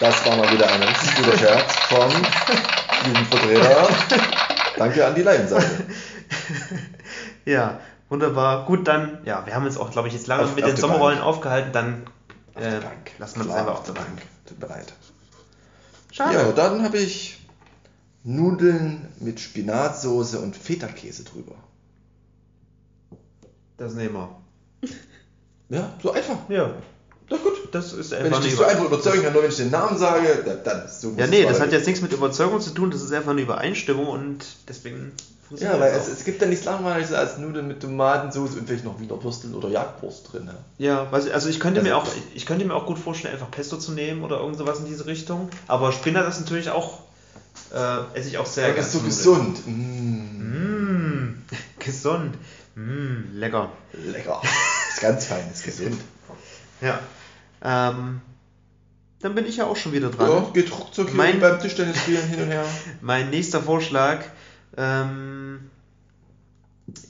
Das 0.00 0.24
war 0.26 0.36
mal 0.36 0.50
wieder 0.50 0.70
ein 0.72 0.82
richtig 0.82 1.14
guter 1.16 1.36
Scherz 1.36 1.74
vom 1.88 2.10
Jugendvertreter. 3.06 3.88
Danke 4.78 5.06
an 5.06 5.14
die 5.14 5.22
Leinseite. 5.22 5.84
ja, 7.44 7.80
wunderbar. 8.08 8.66
Gut, 8.66 8.86
dann, 8.88 9.18
ja, 9.24 9.44
wir 9.46 9.54
haben 9.54 9.64
uns 9.66 9.76
auch, 9.76 9.90
glaube 9.90 10.08
ich, 10.08 10.14
jetzt 10.14 10.26
lange 10.26 10.44
Auf- 10.44 10.54
mit 10.54 10.64
auf 10.64 10.70
den 10.70 10.76
Sommerrollen 10.76 11.18
Bank. 11.18 11.28
aufgehalten, 11.28 11.72
dann 11.72 12.02
Auf 12.54 12.62
äh, 12.62 12.80
lassen 13.18 13.40
wir 13.40 13.44
Klar, 13.46 13.58
einfach 13.58 13.74
auf 13.78 13.84
der 13.84 13.92
Bank. 13.92 14.22
Tut 14.46 14.60
mir 14.60 14.66
leid. 14.68 14.92
Schade. 16.12 16.34
Ja, 16.34 16.52
dann 16.52 16.82
habe 16.82 16.98
ich 16.98 17.38
Nudeln 18.24 19.06
mit 19.20 19.40
Spinatsoße 19.40 20.38
und 20.40 20.56
Feta-Käse 20.56 21.24
drüber. 21.24 21.54
Das 23.76 23.94
nehmen 23.94 24.14
wir. 24.14 24.36
Ja, 25.70 25.92
so 26.02 26.12
einfach. 26.12 26.36
Ja, 26.48 26.72
Doch 27.28 27.42
gut. 27.42 27.68
das 27.72 27.92
ist 27.92 28.10
Wenn 28.10 28.20
ich 28.20 28.24
einfach 28.24 28.40
dich 28.42 28.56
so 28.56 28.64
einfach 28.64 28.86
überzeugen 28.86 29.22
kann, 29.22 29.34
nur 29.34 29.42
wenn 29.42 29.50
ich 29.50 29.56
den 29.58 29.70
Namen 29.70 29.98
sage, 29.98 30.42
dann, 30.46 30.64
dann 30.64 30.88
so 30.88 31.12
Ja, 31.14 31.26
nee, 31.26 31.42
das 31.42 31.60
hat 31.60 31.72
jetzt 31.72 31.84
nichts 31.86 32.00
mit 32.00 32.10
Überzeugung 32.14 32.58
zu 32.58 32.70
tun, 32.70 32.90
das 32.90 33.02
ist 33.02 33.12
einfach 33.12 33.32
eine 33.32 33.42
Übereinstimmung 33.42 34.06
und 34.06 34.46
deswegen 34.66 35.12
Ja, 35.56 35.80
weil 35.80 35.92
das 35.92 36.08
es, 36.08 36.18
es 36.18 36.24
gibt 36.24 36.42
ja 36.42 36.46
nichts 36.48 36.64
langweiliges 36.66 37.12
als 37.12 37.38
Nudeln 37.38 37.68
mit 37.68 37.80
Tomatensauce 37.80 38.54
und 38.56 38.66
vielleicht 38.66 38.84
noch 38.84 39.00
Wiener 39.00 39.22
Würstel 39.22 39.54
oder 39.54 39.68
Jagdwurst 39.68 40.30
drin. 40.32 40.50
Ja. 40.76 41.08
Also 41.10 41.48
ich 41.48 41.58
könnte 41.58 41.80
mir 41.82 41.96
auch, 41.96 42.06
ich 42.34 42.44
könnte 42.44 42.64
mir 42.66 42.74
auch 42.74 42.84
gut 42.86 42.98
vorstellen, 42.98 43.34
einfach 43.34 43.50
Pesto 43.50 43.78
zu 43.78 43.92
nehmen 43.92 44.22
oder 44.22 44.40
irgend 44.40 44.58
sowas 44.58 44.78
in 44.80 44.84
diese 44.86 45.06
Richtung. 45.06 45.48
Aber 45.66 45.92
Spinat 45.92 46.28
ist 46.28 46.40
natürlich 46.40 46.68
auch, 46.70 47.00
äh, 47.74 48.18
esse 48.18 48.28
ich 48.28 48.36
auch 48.38 48.46
sehr 48.46 48.74
Das 48.74 48.86
ist 48.86 48.92
so 48.92 48.98
gerne. 49.34 49.52
gesund. 49.54 49.66
Mm, 49.66 50.38
Mmh, 50.48 51.34
gesund. 51.78 52.34
Mmh, 52.74 53.24
lecker. 53.34 53.70
lecker. 53.92 54.40
ist 54.92 55.00
ganz 55.00 55.26
fein, 55.26 55.44
ist 55.52 55.64
gesund. 55.64 55.98
Ja. 56.80 56.98
Ähm, 57.62 58.20
dann 59.20 59.34
bin 59.34 59.46
ich 59.46 59.56
ja 59.56 59.66
auch 59.66 59.76
schon 59.76 59.92
wieder 59.92 60.10
dran. 60.10 60.30
Ja, 60.30 60.50
geht 60.52 60.70
ruckzuck 60.78 61.08
hier 61.08 61.16
Mein- 61.16 61.40
beim 61.40 61.58
Tischtennisspielen 61.58 62.28
hin 62.28 62.42
und 62.42 62.48
her. 62.48 62.64
Mein 63.00 63.30
nächster 63.30 63.60
Vorschlag 63.60 64.20
ähm, 64.78 65.70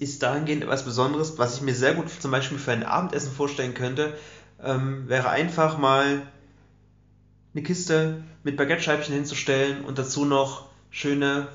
ist 0.01 0.23
dahingehend 0.23 0.65
etwas 0.65 0.85
Besonderes, 0.85 1.39
was 1.39 1.57
ich 1.57 1.61
mir 1.61 1.75
sehr 1.75 1.95
gut 1.95 2.11
zum 2.11 2.31
Beispiel 2.31 2.59
für 2.59 2.73
ein 2.73 2.83
Abendessen 2.83 3.31
vorstellen 3.31 3.75
könnte, 3.75 4.15
ähm, 4.65 5.09
wäre 5.09 5.29
einfach 5.29 5.79
mal 5.79 6.23
eine 7.55 7.63
Kiste 7.63 8.23
mit 8.43 8.57
Baguette-Scheibchen 8.57 9.15
hinzustellen 9.15 9.85
und 9.85 9.99
dazu 9.99 10.25
noch 10.25 10.69
schöne, 10.91 11.49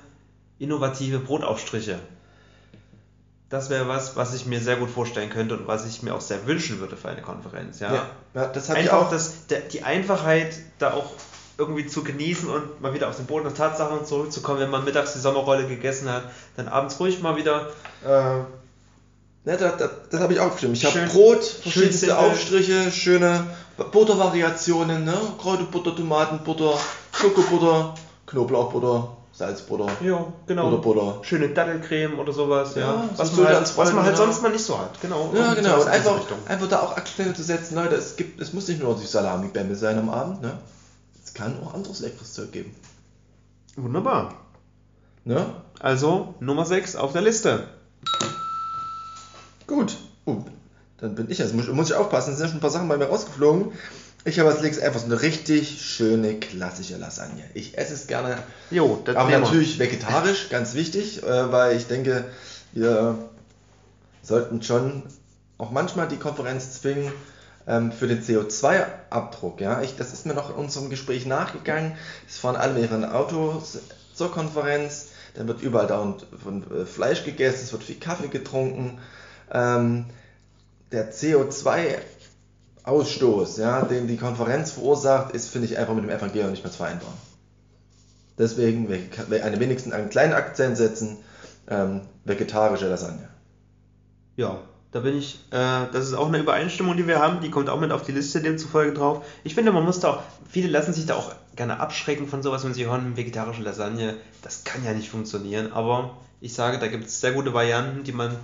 innovative 0.60 1.20
Brotaufstriche. 1.20 2.00
Das 3.50 3.70
wäre 3.70 3.88
was, 3.88 4.16
was 4.16 4.34
ich 4.34 4.46
mir 4.46 4.60
sehr 4.60 4.78
gut 4.78 4.90
vorstellen 4.90 5.30
könnte 5.30 5.58
und 5.58 5.68
was 5.68 5.86
ich 5.86 6.02
mir 6.02 6.16
auch 6.16 6.22
sehr 6.22 6.48
wünschen 6.48 6.80
würde 6.80 6.96
für 6.96 7.10
eine 7.10 7.22
Konferenz. 7.22 7.80
Ja, 7.80 7.94
Ja, 7.94 8.10
ja 8.34 8.48
das 8.48 8.70
habe 8.70 8.80
ich 8.80 8.92
einfach 8.92 9.08
auch. 9.08 9.12
das, 9.12 9.48
der, 9.48 9.62
die 9.62 9.84
Einfachheit 9.84 10.56
da 10.80 10.94
auch 10.94 11.12
irgendwie 11.58 11.86
zu 11.86 12.04
genießen 12.04 12.50
und 12.50 12.82
mal 12.82 12.94
wieder 12.94 13.08
auf 13.10 13.16
den 13.18 13.26
Boden 13.26 13.44
der 13.46 13.54
Tatsachen 13.54 14.06
zurückzukommen, 14.06 14.60
wenn 14.60 14.70
man 14.72 14.84
mittags 14.86 15.14
die 15.14 15.20
Sommerrolle 15.20 15.68
gegessen 15.68 16.10
hat, 16.10 16.24
dann 16.58 16.68
abends 16.68 17.00
ruhig 17.00 17.22
mal 17.22 17.36
wieder 17.36 17.68
Äh, 18.04 18.10
ne, 18.10 19.58
das 19.58 19.78
das, 19.78 19.90
das 20.10 20.20
habe 20.22 20.34
ich 20.34 20.40
auch 20.40 20.48
aufgeschrieben. 20.48 20.74
Ich 20.76 20.84
habe 20.86 20.98
Schön- 20.98 21.10
Brot, 21.10 21.44
schön 21.44 21.62
verschiedenste 21.62 22.06
simpel. 22.08 22.26
Aufstriche, 22.26 22.92
schöne 22.92 23.46
Buttervariationen, 23.92 25.04
ne? 25.06 25.16
Kräuterbutter, 25.40 25.96
Tomatenbutter, 25.96 26.74
Schokobutter, 27.12 27.94
Knoblauchbutter, 28.28 29.10
Salzbutter, 29.32 29.88
ja, 30.04 30.26
genau. 30.48 30.68
oder 30.68 30.78
Butter. 30.78 31.20
schöne 31.24 31.50
Dattelcreme 31.50 32.20
oder 32.20 32.32
sowas, 32.34 32.76
ja. 32.76 32.82
Ja, 32.82 33.10
was, 33.16 33.36
man 33.36 33.46
halt, 33.46 33.56
ganz 33.56 33.78
was 33.78 33.94
man 33.94 34.06
halt 34.06 34.18
sonst 34.18 34.42
mal 34.42 34.52
nicht 34.52 34.64
so 34.64 34.78
hat, 34.78 35.00
genau. 35.02 35.32
Ja, 35.36 35.54
genau. 35.56 35.82
Und 35.82 35.88
einfach, 35.88 36.20
einfach 36.48 36.68
da 36.68 36.82
auch 36.82 36.96
Akzente 36.98 37.34
zu 37.34 37.44
setzen, 37.44 37.76
Leute, 37.76 37.96
es 37.96 38.16
gibt, 38.16 38.40
es 38.42 38.54
muss 38.54 38.68
nicht 38.68 38.82
nur 38.82 38.96
die 38.96 39.06
Salami-Bämme 39.08 39.76
sein 39.76 39.98
am 39.98 40.10
Abend, 40.10 40.42
ne? 40.42 40.52
Es 41.34 41.40
kann 41.40 41.60
auch 41.64 41.74
anderes 41.74 42.00
leckeres 42.02 42.34
Zeug 42.34 42.52
geben. 42.52 42.76
Wunderbar. 43.76 44.36
Ne? 45.26 45.56
Also 45.80 46.36
Nummer 46.40 46.64
6 46.64 46.96
auf 46.96 47.12
der 47.12 47.24
Liste. 47.24 47.70
Gut. 49.66 49.98
Uh, 50.28 50.44
dann 51.00 51.16
bin 51.16 51.32
ich 51.32 51.40
jetzt. 51.40 51.56
Muss, 51.56 51.68
muss 51.70 51.90
ich 51.90 51.96
aufpassen, 51.96 52.34
es 52.34 52.38
sind 52.38 52.46
ja 52.46 52.50
schon 52.50 52.58
ein 52.60 52.62
paar 52.62 52.70
Sachen 52.70 52.88
bei 52.88 52.98
mir 52.98 53.06
rausgeflogen. 53.06 53.72
Ich 54.26 54.38
habe 54.38 54.52
als 54.52 54.62
nächstes 54.62 54.86
einfach 54.86 55.00
so 55.00 55.08
eine 55.08 55.24
richtig 55.24 55.82
schöne 55.82 56.40
klassische 56.40 56.98
Lasagne. 56.98 57.44
Ich 57.56 57.80
esse 57.80 57.96
es 57.96 58.06
gerne, 58.06 58.38
Jo, 58.70 59.02
das 59.04 59.16
aber 59.16 59.30
nehmen 59.30 59.42
wir. 59.42 59.48
natürlich 59.48 59.80
vegetarisch, 59.80 60.50
ganz 60.50 60.76
wichtig, 60.76 61.24
äh, 61.24 61.52
weil 61.52 61.76
ich 61.76 61.88
denke, 61.88 62.26
wir 62.74 63.18
sollten 64.22 64.62
schon 64.62 65.02
auch 65.58 65.72
manchmal 65.72 66.08
die 66.08 66.18
Konferenz 66.18 66.80
zwingen 66.80 67.12
für 67.66 68.08
den 68.08 68.22
CO2-Abdruck. 68.22 69.62
Ja? 69.62 69.82
Das 69.98 70.12
ist 70.14 70.26
mir 70.26 70.34
noch 70.34 70.50
in 70.50 70.56
unserem 70.56 70.90
Gespräch 70.90 71.26
nachgegangen. 71.26 71.94
Es 72.28 72.38
fahren 72.38 72.56
alle 72.56 72.74
mit 72.74 72.84
ihren 72.84 73.06
Autos 73.06 73.80
zur 74.14 74.32
Konferenz, 74.32 75.08
dann 75.36 75.48
wird 75.48 75.62
überall 75.62 75.88
da 75.88 76.00
und 76.00 76.26
von 76.44 76.64
äh, 76.72 76.86
Fleisch 76.86 77.24
gegessen, 77.24 77.62
es 77.64 77.72
wird 77.72 77.84
viel 77.84 77.96
Kaffee 78.00 78.28
getrunken. 78.28 79.00
Ähm, 79.52 80.06
der 80.92 81.12
CO2-Ausstoß, 82.86 83.60
ja, 83.60 83.82
den 83.84 84.08
die 84.08 84.18
Konferenz 84.18 84.72
verursacht, 84.72 85.34
ist, 85.34 85.50
finde 85.50 85.68
ich, 85.68 85.78
einfach 85.78 85.94
mit 85.96 86.04
dem 86.04 86.12
Evangelium 86.12 86.52
nicht 86.52 86.64
mehr 86.64 86.72
zu 86.72 86.78
vereinbaren. 86.78 87.18
Deswegen 88.38 88.90
we- 88.90 89.44
eine 89.44 89.60
wenigstens 89.60 89.94
einen 89.94 90.10
kleinen 90.10 90.34
Akzent 90.34 90.78
setzen, 90.78 91.18
ähm, 91.70 92.02
vegetarische 92.26 92.88
Lasagne. 92.88 93.28
Ja, 94.36 94.60
da 94.94 95.00
bin 95.00 95.18
ich, 95.18 95.40
äh, 95.52 95.88
das 95.92 96.06
ist 96.08 96.14
auch 96.14 96.28
eine 96.28 96.38
Übereinstimmung, 96.38 96.96
die 96.96 97.08
wir 97.08 97.20
haben, 97.20 97.42
die 97.42 97.50
kommt 97.50 97.68
auch 97.68 97.80
mit 97.80 97.92
auf 97.92 98.04
die 98.04 98.12
Liste 98.12 98.42
demzufolge 98.42 98.94
drauf. 98.94 99.26
Ich 99.44 99.56
finde, 99.56 99.72
man 99.72 99.84
muss 99.84 100.00
da 100.00 100.10
auch, 100.12 100.22
viele 100.50 100.70
lassen 100.70 100.94
sich 100.94 101.08
da 101.08 101.16
auch 101.16 101.34
gerne 101.56 101.80
abschrecken 101.80 102.28
von 102.28 102.44
sowas, 102.44 102.64
wenn 102.64 102.74
sie 102.76 102.86
hören, 102.86 103.18
vegetarische 103.18 103.64
Lasagne, 103.64 104.16
das 104.44 104.64
kann 104.64 104.86
ja 104.86 104.94
nicht 104.94 105.10
funktionieren, 105.10 105.72
aber 105.74 106.16
ich 106.42 106.54
sage, 106.54 106.78
da 106.78 106.88
gibt 106.88 107.08
es 107.08 107.20
sehr 107.20 107.32
gute 107.32 107.54
Varianten, 107.54 108.04
die 108.04 108.12
man, 108.12 108.36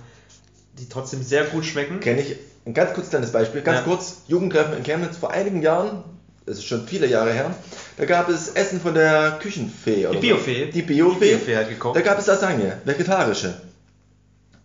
die 0.78 0.88
trotzdem 0.88 1.22
sehr 1.22 1.44
gut 1.44 1.64
schmecken. 1.64 2.00
Kenne 2.00 2.20
ich 2.22 2.36
ein 2.66 2.74
ganz 2.74 2.94
kurz 2.94 3.10
kleines 3.10 3.30
Beispiel, 3.32 3.62
ganz 3.62 3.78
Ja. 3.78 3.84
kurz, 3.84 4.22
Jugendtreffen 4.26 4.76
in 4.76 4.82
Chemnitz 4.82 5.16
vor 5.18 5.30
einigen 5.30 5.62
Jahren, 5.62 6.02
das 6.46 6.58
ist 6.58 6.64
schon 6.66 6.86
viele 6.88 7.06
Jahre 7.06 7.32
her, 7.32 7.54
da 7.96 8.06
gab 8.06 8.28
es 8.28 8.48
Essen 8.48 8.80
von 8.80 8.94
der 8.94 9.38
Küchenfee. 9.40 10.06
Oder 10.08 10.18
Die 10.18 10.26
Biofee. 10.26 10.66
So. 10.66 10.72
Die 10.72 10.82
Biofee. 10.82 11.20
Die 11.20 11.30
Biofee 11.36 11.56
hat 11.56 11.68
gekocht. 11.68 11.94
Da 11.96 12.00
gab 12.00 12.18
es 12.18 12.26
Lasagne, 12.26 12.78
vegetarische. 12.84 13.54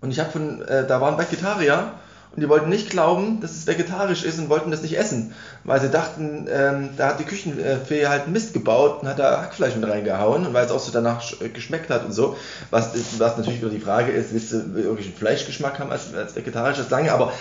Und 0.05 0.11
ich 0.11 0.19
habe 0.19 0.29
von, 0.29 0.61
äh, 0.61 0.85
da 0.85 1.01
waren 1.01 1.17
Vegetarier 1.17 1.93
und 2.35 2.39
die 2.39 2.47
wollten 2.47 2.69
nicht 2.69 2.91
glauben, 2.91 3.41
dass 3.41 3.53
es 3.53 3.65
vegetarisch 3.65 4.23
ist 4.23 4.37
und 4.37 4.49
wollten 4.49 4.69
das 4.69 4.83
nicht 4.83 4.99
essen, 4.99 5.33
weil 5.63 5.81
sie 5.81 5.89
dachten, 5.89 6.45
ähm, 6.47 6.89
da 6.95 7.07
hat 7.07 7.19
die 7.19 7.23
Küchenfee 7.23 8.05
halt 8.05 8.27
Mist 8.27 8.53
gebaut 8.53 9.01
und 9.01 9.07
hat 9.07 9.17
da 9.17 9.41
Hackfleisch 9.41 9.75
mit 9.75 9.89
reingehauen 9.89 10.45
und 10.45 10.53
weil 10.53 10.63
es 10.63 10.71
auch 10.71 10.79
so 10.79 10.91
danach 10.91 11.23
äh, 11.41 11.49
geschmeckt 11.49 11.89
hat 11.89 12.05
und 12.05 12.11
so. 12.11 12.37
Was, 12.69 12.91
was 13.17 13.37
natürlich 13.37 13.61
wieder 13.61 13.71
die 13.71 13.79
Frage 13.79 14.11
ist, 14.11 14.31
willst 14.31 14.53
du 14.53 14.75
wirklich 14.75 15.07
einen 15.07 15.15
Fleischgeschmack 15.15 15.79
haben 15.79 15.91
als, 15.91 16.13
als 16.13 16.35
vegetarisches 16.35 16.91
Lasagne, 16.91 17.11
aber 17.11 17.33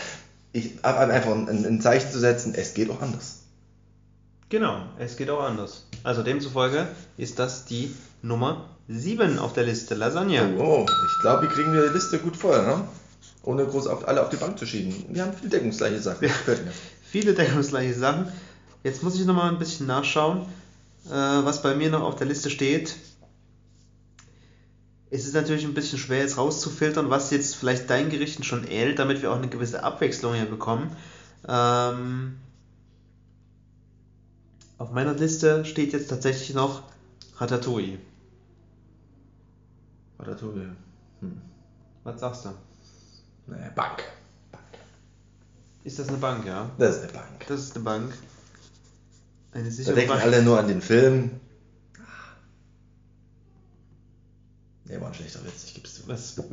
ich 0.55 0.79
habe 0.83 1.12
einfach 1.12 1.33
ein, 1.33 1.48
ein 1.48 1.83
Zeichen 1.83 2.11
zu 2.11 2.18
setzen, 2.18 2.55
es 2.57 2.72
geht 2.72 2.88
auch 2.88 3.03
anders. 3.03 3.40
Genau, 4.48 4.79
es 4.98 5.18
geht 5.18 5.29
auch 5.29 5.42
anders. 5.42 5.87
Also 6.03 6.22
demzufolge 6.22 6.87
ist 7.18 7.38
das 7.38 7.66
die 7.66 7.94
Nummer 8.22 8.70
7 8.88 9.38
auf 9.38 9.53
der 9.55 9.64
Liste, 9.64 9.94
Lasagne. 9.94 10.57
Oh, 10.59 10.85
ich 10.85 11.23
glaube, 11.23 11.42
wir 11.42 11.49
kriegen 11.49 11.73
die 11.73 11.92
Liste 11.92 12.18
gut 12.18 12.37
voll, 12.37 12.62
ne? 12.64 12.87
Ohne 13.42 13.64
groß 13.66 13.87
auf, 13.87 14.07
alle 14.09 14.23
auf 14.23 14.29
die 14.29 14.37
Bank 14.37 14.59
zu 14.59 14.66
schieben. 14.66 15.05
Wir 15.09 15.23
haben 15.23 15.33
viel 15.33 15.49
deckungsgleiche 15.49 16.01
Sachen. 16.01 16.27
Mir. 16.27 16.31
Viele 17.11 17.35
deckungsgleiche 17.35 17.94
Sachen. 17.94 18.33
Jetzt 18.83 19.03
muss 19.03 19.18
ich 19.18 19.25
nochmal 19.25 19.51
ein 19.51 19.59
bisschen 19.59 19.87
nachschauen, 19.87 20.42
äh, 21.07 21.11
was 21.11 21.62
bei 21.62 21.75
mir 21.75 21.90
noch 21.90 22.03
auf 22.03 22.16
der 22.16 22.27
Liste 22.27 22.51
steht. 22.51 22.97
Es 25.11 25.27
ist 25.27 25.35
natürlich 25.35 25.64
ein 25.64 25.75
bisschen 25.75 25.99
schwer 25.99 26.20
jetzt 26.20 26.38
rauszufiltern, 26.38 27.09
was 27.09 27.31
jetzt 27.31 27.55
vielleicht 27.55 27.88
deinen 27.88 28.11
Gerichten 28.11 28.42
schon 28.42 28.66
ähnelt, 28.66 28.99
damit 28.99 29.23
wir 29.23 29.31
auch 29.31 29.37
eine 29.37 29.49
gewisse 29.49 29.85
Abwechslung 29.85 30.35
hier 30.35 30.47
bekommen. 30.47 30.94
Ähm, 31.47 32.37
auf 34.77 34.90
meiner 34.90 35.14
Liste 35.14 35.64
steht 35.64 35.92
jetzt 35.92 36.09
tatsächlich 36.09 36.55
noch 36.55 36.83
Ratatouille. 37.37 37.99
Ratatouille. 40.27 40.75
Hm. 41.21 41.41
Was 42.05 42.21
sagst 42.21 42.45
du? 42.47 42.51
Naja, 43.47 43.71
Bank. 43.75 44.03
Ist 45.85 45.99
das 45.99 46.09
eine 46.09 46.17
Bank, 46.17 46.47
ja? 46.47 46.71
Das 46.79 46.97
ist 46.97 47.03
eine 47.03 47.13
Bank. 47.13 47.47
Das 47.47 47.61
ist 47.61 47.75
eine 47.77 47.85
Bank. 47.85 48.15
Eine 49.53 49.65
Da 49.65 49.71
sichere 49.71 49.95
denken 49.95 50.11
Bank. 50.11 50.23
alle 50.23 50.43
nur 50.43 50.59
an 50.59 50.67
den 50.69 50.81
Film. 50.81 51.31
Nee, 54.87 55.01
war 55.01 55.09
ein 55.09 55.15
schlechter 55.15 55.45
Witz, 55.45 55.65
ich 55.65 55.75
gib's 55.75 55.95
zu. 55.95 56.09
Was? 56.09 56.37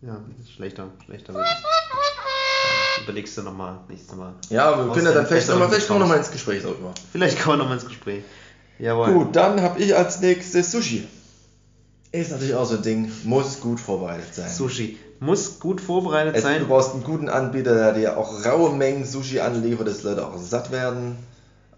Ja, 0.00 0.16
schlechter, 0.54 0.88
schlechter 1.04 1.34
Witz. 1.34 1.48
Überlegst 3.02 3.36
du 3.36 3.42
nochmal, 3.42 3.80
nächstes 3.88 4.14
Mal. 4.16 4.32
Ja, 4.48 4.68
aber 4.68 4.84
wir 4.84 4.90
Aus 4.90 4.94
können 4.96 5.08
ja 5.08 5.12
dann 5.12 5.26
vielleicht 5.26 5.48
nochmal 5.48 5.68
vielleicht 5.68 5.88
kommen 5.88 5.98
wir 5.98 6.04
raus. 6.04 6.08
noch 6.10 6.14
mal 6.16 6.22
ins 6.22 6.30
Gespräch 6.30 6.62
darüber. 6.62 6.94
Vielleicht 7.10 7.40
kommen 7.40 7.54
wir 7.54 7.64
nochmal 7.64 7.78
ins 7.78 7.86
Gespräch. 7.88 8.22
Jawohl. 8.78 9.12
Gut, 9.12 9.34
dann 9.34 9.60
habe 9.60 9.80
ich 9.80 9.96
als 9.96 10.20
nächstes 10.20 10.70
Sushi. 10.70 11.08
Ist 12.12 12.30
natürlich 12.30 12.54
auch 12.54 12.64
so 12.64 12.76
ein 12.76 12.82
Ding, 12.82 13.10
muss 13.24 13.60
gut 13.60 13.80
vorbereitet 13.80 14.34
sein. 14.34 14.48
Sushi. 14.50 14.98
Muss 15.20 15.58
gut 15.60 15.80
vorbereitet 15.80 16.36
Es, 16.36 16.42
sein. 16.42 16.60
du 16.60 16.66
brauchst 16.68 16.92
einen 16.94 17.04
guten 17.04 17.28
Anbieter, 17.28 17.74
der 17.74 17.92
dir 17.92 18.16
auch 18.16 18.44
raue 18.46 18.74
Mengen 18.74 19.04
Sushi 19.04 19.40
anliefert, 19.40 19.88
dass 19.88 20.02
Leute 20.04 20.26
auch 20.26 20.38
satt 20.38 20.70
werden. 20.70 21.16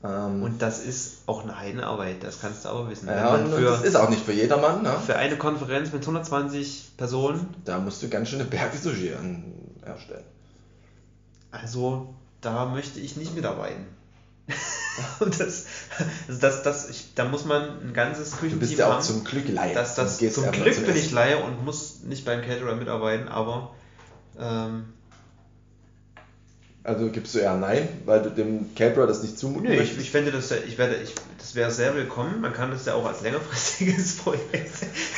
Ähm, 0.04 0.42
Und 0.42 0.62
das 0.62 0.78
ist 0.84 1.22
auch 1.26 1.42
eine 1.42 1.58
Heidenarbeit, 1.58 2.22
das 2.22 2.40
kannst 2.40 2.64
du 2.64 2.68
aber 2.68 2.88
wissen. 2.90 3.08
ja, 3.08 3.34
und 3.34 3.50
das 3.50 3.80
für, 3.80 3.86
ist 3.86 3.96
auch 3.96 4.08
nicht 4.08 4.24
für 4.24 4.32
jedermann. 4.32 4.82
Ne? 4.82 4.94
für 5.04 5.16
eine 5.16 5.36
Konferenz 5.36 5.92
mit 5.92 6.02
120 6.02 6.92
Personen, 6.96 7.48
Da 7.64 7.78
musst 7.78 8.02
du 8.02 8.08
ganz 8.08 8.28
schöne 8.28 8.44
Berge 8.44 8.76
Sushi 8.78 9.12
an, 9.14 9.44
herstellen. 9.84 10.24
also 11.50 12.14
da 12.40 12.66
möchte 12.66 13.00
ich 13.00 13.16
nicht 13.16 13.34
mitarbeiten. 13.34 13.84
Und 15.20 15.38
das, 15.40 15.66
also 16.28 16.40
das, 16.40 16.62
das, 16.62 16.88
ich, 16.90 17.14
da 17.14 17.24
muss 17.24 17.44
man 17.44 17.62
ein 17.88 17.92
ganzes 17.94 18.30
Du 18.30 18.36
Küchenteam 18.36 18.58
bist 18.60 18.78
ja 18.78 18.88
auch 18.88 18.92
haben. 18.94 19.02
zum 19.02 19.24
Glück 19.24 19.48
Laie. 19.48 19.74
dass 19.74 19.94
das 19.94 20.18
Du 20.18 20.30
zum 20.30 20.50
Glück 20.52 20.74
zum 20.74 20.84
bin 20.84 20.96
ich. 20.96 21.10
Laie 21.10 21.38
und 21.38 21.64
muss 21.64 22.00
nicht 22.04 22.24
beim 22.24 22.42
Caterer 22.42 22.74
mitarbeiten, 22.76 23.28
aber 23.28 23.74
ähm, 24.38 24.84
Also 26.82 27.08
gibst 27.10 27.34
du 27.34 27.38
eher 27.40 27.56
Nein, 27.56 27.88
weil 28.06 28.22
du 28.22 28.30
dem 28.30 28.74
Caterer 28.74 29.06
das 29.06 29.22
nicht 29.22 29.38
zumuten 29.38 29.64
nö, 29.68 29.72
ich, 29.74 29.78
möchtest? 29.80 30.00
ich 30.00 30.10
fände 30.10 30.32
das, 30.32 30.50
ich 30.50 30.78
werde, 30.78 30.96
ich, 30.96 31.14
das 31.38 31.54
wäre 31.54 31.70
sehr 31.70 31.94
willkommen. 31.94 32.40
Man 32.40 32.52
kann 32.54 32.70
das 32.70 32.86
ja 32.86 32.94
auch 32.94 33.04
als 33.04 33.20
längerfristiges 33.20 34.16
Projekt 34.22 34.70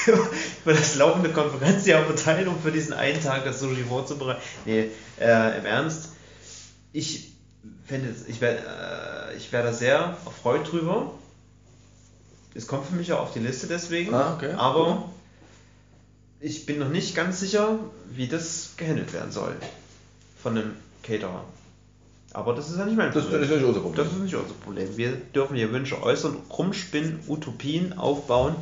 über 0.64 0.72
das 0.74 0.96
laufende 0.96 1.30
Konferenzjahr 1.30 2.04
verteilen, 2.04 2.48
um 2.48 2.60
für 2.60 2.72
diesen 2.72 2.92
einen 2.92 3.22
Tag 3.22 3.44
das 3.44 3.60
Sushi 3.60 3.84
vorzubereiten. 3.84 4.40
Nee, 4.64 4.88
äh, 5.20 5.58
im 5.58 5.64
Ernst, 5.66 6.08
ich 6.92 7.31
fände, 7.86 8.08
es- 8.08 8.26
ich 8.28 8.40
wäre, 8.40 8.56
äh, 9.32 9.36
ich 9.36 9.52
wäre 9.52 9.64
da 9.64 9.72
sehr 9.72 10.16
erfreut 10.24 10.70
drüber. 10.70 11.12
Es 12.54 12.66
kommt 12.66 12.86
für 12.86 12.94
mich 12.96 13.12
auch 13.12 13.20
auf 13.20 13.32
die 13.32 13.38
Liste 13.40 13.66
deswegen, 13.66 14.12
Ah, 14.14 14.34
okay. 14.34 14.52
aber 14.52 15.08
ich 16.40 16.66
bin 16.66 16.78
noch 16.78 16.88
nicht 16.88 17.14
ganz 17.14 17.40
sicher, 17.40 17.78
wie 18.10 18.28
das 18.28 18.70
gehandelt 18.76 19.12
werden 19.12 19.32
soll 19.32 19.54
von 20.42 20.56
einem 20.58 20.72
Caterer. 21.02 21.44
Aber 22.34 22.54
das 22.54 22.70
ist 22.70 22.78
ja 22.78 22.84
nicht 22.86 22.96
mein 22.96 23.12
Das 23.12 23.24
Problem. 23.24 23.42
ist 23.42 23.50
nicht 23.50 23.64
unser 23.64 23.80
Problem. 23.80 24.04
Das 24.04 24.12
ist 24.14 24.20
nicht 24.20 24.34
unser 24.34 24.54
Problem. 24.54 24.96
Wir 24.96 25.12
dürfen 25.16 25.54
hier 25.56 25.70
Wünsche 25.70 26.02
äußern, 26.02 26.36
rumspinnen, 26.50 27.20
Utopien 27.28 27.92
aufbauen 27.98 28.56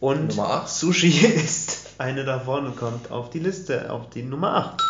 und. 0.00 0.32
Sushi 0.66 1.08
ist 1.26 1.90
eine 1.98 2.24
davon 2.24 2.66
und 2.66 2.76
kommt 2.76 3.10
auf 3.10 3.30
die 3.30 3.38
Liste, 3.38 3.90
auf 3.92 4.10
die 4.10 4.22
Nummer 4.22 4.54
8. 4.56 4.82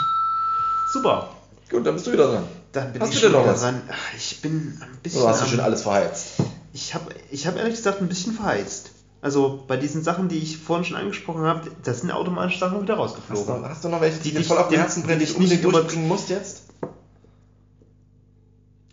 Super. 0.93 1.35
Gut, 1.71 1.87
dann 1.87 1.95
bist 1.95 2.07
du 2.07 2.13
wieder 2.13 2.33
dran. 2.33 2.45
Dann 2.73 2.93
bin 2.93 3.03
Hast 3.03 3.09
ich 3.15 3.21
du 3.21 3.31
schon 3.31 3.43
wieder 3.43 3.55
dran. 3.55 3.83
Ich 4.17 4.41
bin 4.43 4.79
ein 4.81 4.99
bisschen. 5.03 5.23
Oder 5.23 5.31
hast 5.31 5.43
du 5.43 5.47
schon 5.47 5.61
alles 5.61 5.83
verheizt? 5.83 6.35
Ich 6.73 6.95
habe 6.95 7.07
ich 7.31 7.47
hab 7.47 7.57
ehrlich 7.57 7.75
gesagt 7.75 8.01
ein 8.01 8.09
bisschen 8.09 8.33
verheizt. 8.33 8.91
Also 9.23 9.65
bei 9.67 9.77
diesen 9.77 10.03
Sachen, 10.03 10.29
die 10.29 10.39
ich 10.39 10.57
vorhin 10.57 10.85
schon 10.85 10.97
angesprochen 10.97 11.43
habe, 11.43 11.71
das 11.83 12.01
sind 12.01 12.11
automatisch 12.11 12.59
Sachen 12.59 12.81
wieder 12.83 12.97
Hast 12.97 13.17
du, 13.17 13.19
rausgeflogen. 13.21 13.69
hast 13.69 13.85
du 13.85 13.89
noch 13.89 14.01
welche, 14.01 14.19
die, 14.19 14.23
Die 14.23 14.31
dir 14.31 14.39
dich- 14.39 14.47
voll 14.49 14.57
auf 14.59 14.69
dem 14.69 14.75
die- 14.75 14.79
Herzen 14.79 15.03
brennen, 15.03 15.19
die 15.19 15.25
nicht 15.27 15.37
unbedingt 15.37 15.65
durchbringen 15.65 16.09
musst 16.09 16.31
jetzt? 16.31 16.63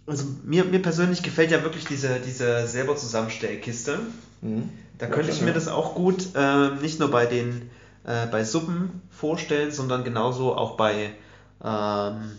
Also 0.06 0.24
mir, 0.44 0.64
mir 0.66 0.82
persönlich 0.82 1.22
gefällt 1.22 1.52
ja 1.52 1.64
wirklich 1.64 1.86
diese, 1.86 2.20
diese 2.20 2.68
selber 2.68 2.96
Zusammenstellkiste. 2.96 4.00
Mhm. 4.42 4.70
Da 4.98 5.08
könnte 5.08 5.32
ich 5.32 5.42
mir 5.42 5.54
das 5.54 5.68
auch 5.68 5.96
gut 5.96 6.30
äh, 6.36 6.70
nicht 6.82 7.00
nur 7.00 7.12
bei 7.12 7.26
den 7.26 7.70
äh, 8.06 8.26
bei 8.28 8.44
Suppen 8.44 9.02
vorstellen, 9.12 9.72
sondern 9.72 10.04
genauso 10.04 10.56
auch 10.56 10.78
bei 10.78 11.12
ähm, 11.64 12.32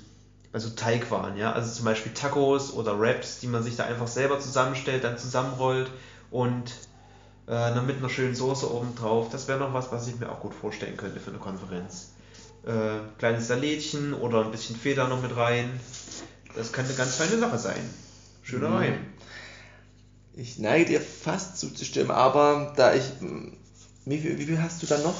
also 0.59 0.71
Teigwaren, 0.71 1.37
ja, 1.37 1.53
also 1.53 1.73
zum 1.73 1.85
Beispiel 1.85 2.13
Tacos 2.13 2.73
oder 2.73 2.99
Wraps, 2.99 3.39
die 3.39 3.47
man 3.47 3.63
sich 3.63 3.77
da 3.77 3.85
einfach 3.85 4.09
selber 4.09 4.41
zusammenstellt, 4.41 5.05
dann 5.05 5.17
zusammenrollt 5.17 5.89
und 6.31 6.71
äh, 7.47 7.53
dann 7.53 7.87
mit 7.87 7.99
einer 7.99 8.09
schönen 8.09 8.35
Soße 8.35 8.73
oben 8.73 8.95
drauf. 8.97 9.29
Das 9.31 9.47
wäre 9.49 9.59
noch 9.61 9.73
was, 9.73 9.93
was 9.93 10.09
ich 10.09 10.19
mir 10.19 10.31
auch 10.31 10.41
gut 10.41 10.55
vorstellen 10.55 10.97
könnte 10.97 11.21
für 11.21 11.31
eine 11.31 11.39
Konferenz. 11.39 12.11
Äh, 12.67 12.99
kleines 13.19 13.47
Salätchen 13.47 14.15
oder 14.15 14.45
ein 14.45 14.51
bisschen 14.51 14.77
Feder 14.77 15.07
noch 15.09 15.23
mit 15.23 15.37
rein. 15.37 15.79
Das 16.57 16.73
könnte 16.73 16.91
eine 16.91 16.99
ganz 16.99 17.15
feine 17.15 17.39
Sache 17.39 17.59
sein. 17.59 17.89
Schöner 18.43 18.71
Mhm. 18.71 18.75
Wein. 18.75 19.07
Ich 20.35 20.59
neige 20.59 20.87
dir 20.87 21.01
fast 21.01 21.59
zuzustimmen, 21.59 22.11
aber 22.11 22.73
da 22.77 22.95
ich. 22.95 23.05
mh, 23.21 23.53
Wie 24.07 24.19
viel, 24.19 24.39
wie 24.39 24.47
viel 24.47 24.61
hast 24.63 24.83
du 24.83 24.87
dann 24.87 25.03
noch? 25.03 25.15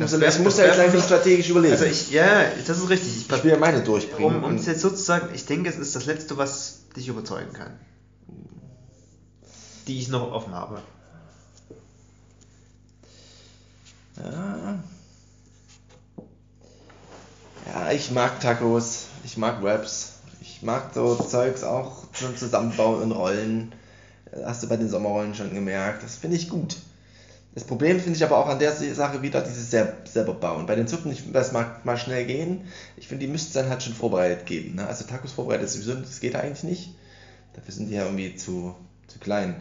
Das 0.00 0.12
muss, 0.12 0.22
ich 0.22 0.38
muss 0.40 0.56
das 0.56 0.56
da 0.56 0.64
jetzt 0.66 0.76
wär- 0.78 0.84
langsam 0.86 1.02
strategisch 1.02 1.48
überlegen. 1.50 1.72
Also 1.72 1.84
ich, 1.84 2.10
ja, 2.10 2.44
das 2.66 2.78
ist 2.78 2.88
richtig. 2.88 3.16
Ich, 3.16 3.30
ich 3.32 3.44
will 3.44 3.50
ja 3.52 3.58
meine 3.58 3.82
durchbringen. 3.82 4.36
Um, 4.36 4.44
um 4.44 4.54
es 4.56 4.66
jetzt 4.66 4.80
so 4.80 4.90
zu 4.90 4.96
sagen, 4.96 5.28
ich 5.34 5.44
denke, 5.46 5.68
es 5.68 5.76
ist 5.76 5.94
das 5.94 6.06
Letzte, 6.06 6.36
was 6.36 6.82
dich 6.96 7.08
überzeugen 7.08 7.52
kann. 7.52 7.78
Die 9.86 9.98
ich 9.98 10.08
noch 10.08 10.32
offen 10.32 10.54
habe. 10.54 10.80
Ja. 14.16 14.78
ja, 17.66 17.92
ich 17.92 18.10
mag 18.10 18.40
Tacos, 18.40 19.06
ich 19.24 19.36
mag 19.36 19.62
Wraps, 19.62 20.14
ich 20.42 20.62
mag 20.62 20.90
so 20.94 21.14
Zeugs 21.16 21.62
auch 21.62 22.04
zum 22.12 22.36
Zusammenbauen 22.36 23.02
und 23.02 23.12
Rollen. 23.12 23.72
Das 24.30 24.44
Hast 24.46 24.62
du 24.62 24.68
bei 24.68 24.76
den 24.76 24.88
Sommerrollen 24.88 25.34
schon 25.34 25.52
gemerkt, 25.54 26.02
das 26.02 26.16
finde 26.16 26.36
ich 26.36 26.48
gut. 26.48 26.76
Das 27.52 27.64
Problem 27.64 27.98
finde 28.00 28.16
ich 28.16 28.22
aber 28.24 28.38
auch 28.38 28.46
an 28.48 28.60
der 28.60 28.72
Sache 28.72 29.22
wieder 29.22 29.40
dieses 29.40 29.70
sel- 29.70 29.92
selber 30.04 30.34
bauen. 30.34 30.66
Bei 30.66 30.76
den 30.76 30.86
Suppen, 30.86 31.10
ich, 31.10 31.32
das 31.32 31.50
mag 31.50 31.84
mal 31.84 31.96
schnell 31.96 32.24
gehen. 32.24 32.62
Ich 32.96 33.08
finde, 33.08 33.26
die 33.26 33.32
müsste 33.32 33.48
es 33.48 33.54
dann 33.54 33.68
halt 33.70 33.82
schon 33.82 33.92
vorbereitet 33.92 34.46
geben. 34.46 34.76
Ne? 34.76 34.86
Also 34.86 35.04
Tacos 35.04 35.32
vorbereitet 35.32 35.66
ist 35.66 35.72
sowieso, 35.74 35.94
das 35.94 36.20
geht 36.20 36.36
eigentlich 36.36 36.62
nicht. 36.62 36.94
Dafür 37.54 37.74
sind 37.74 37.88
die 37.88 37.94
ja 37.94 38.04
irgendwie 38.04 38.36
zu, 38.36 38.76
zu 39.08 39.18
klein. 39.18 39.56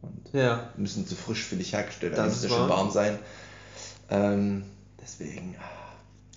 Und 0.00 0.30
Ja. 0.32 0.68
müssen 0.76 1.04
zu 1.06 1.16
frisch 1.16 1.42
für 1.44 1.56
dich 1.56 1.72
hergestellt 1.72 2.12
werden. 2.12 2.26
Das 2.30 2.40
Die 2.40 2.46
müssen 2.46 2.52
ja 2.52 2.58
schon 2.60 2.68
warm 2.68 2.90
sein. 2.92 3.18
Ähm, 4.08 4.64
deswegen, 5.02 5.56
ah, 5.58 5.64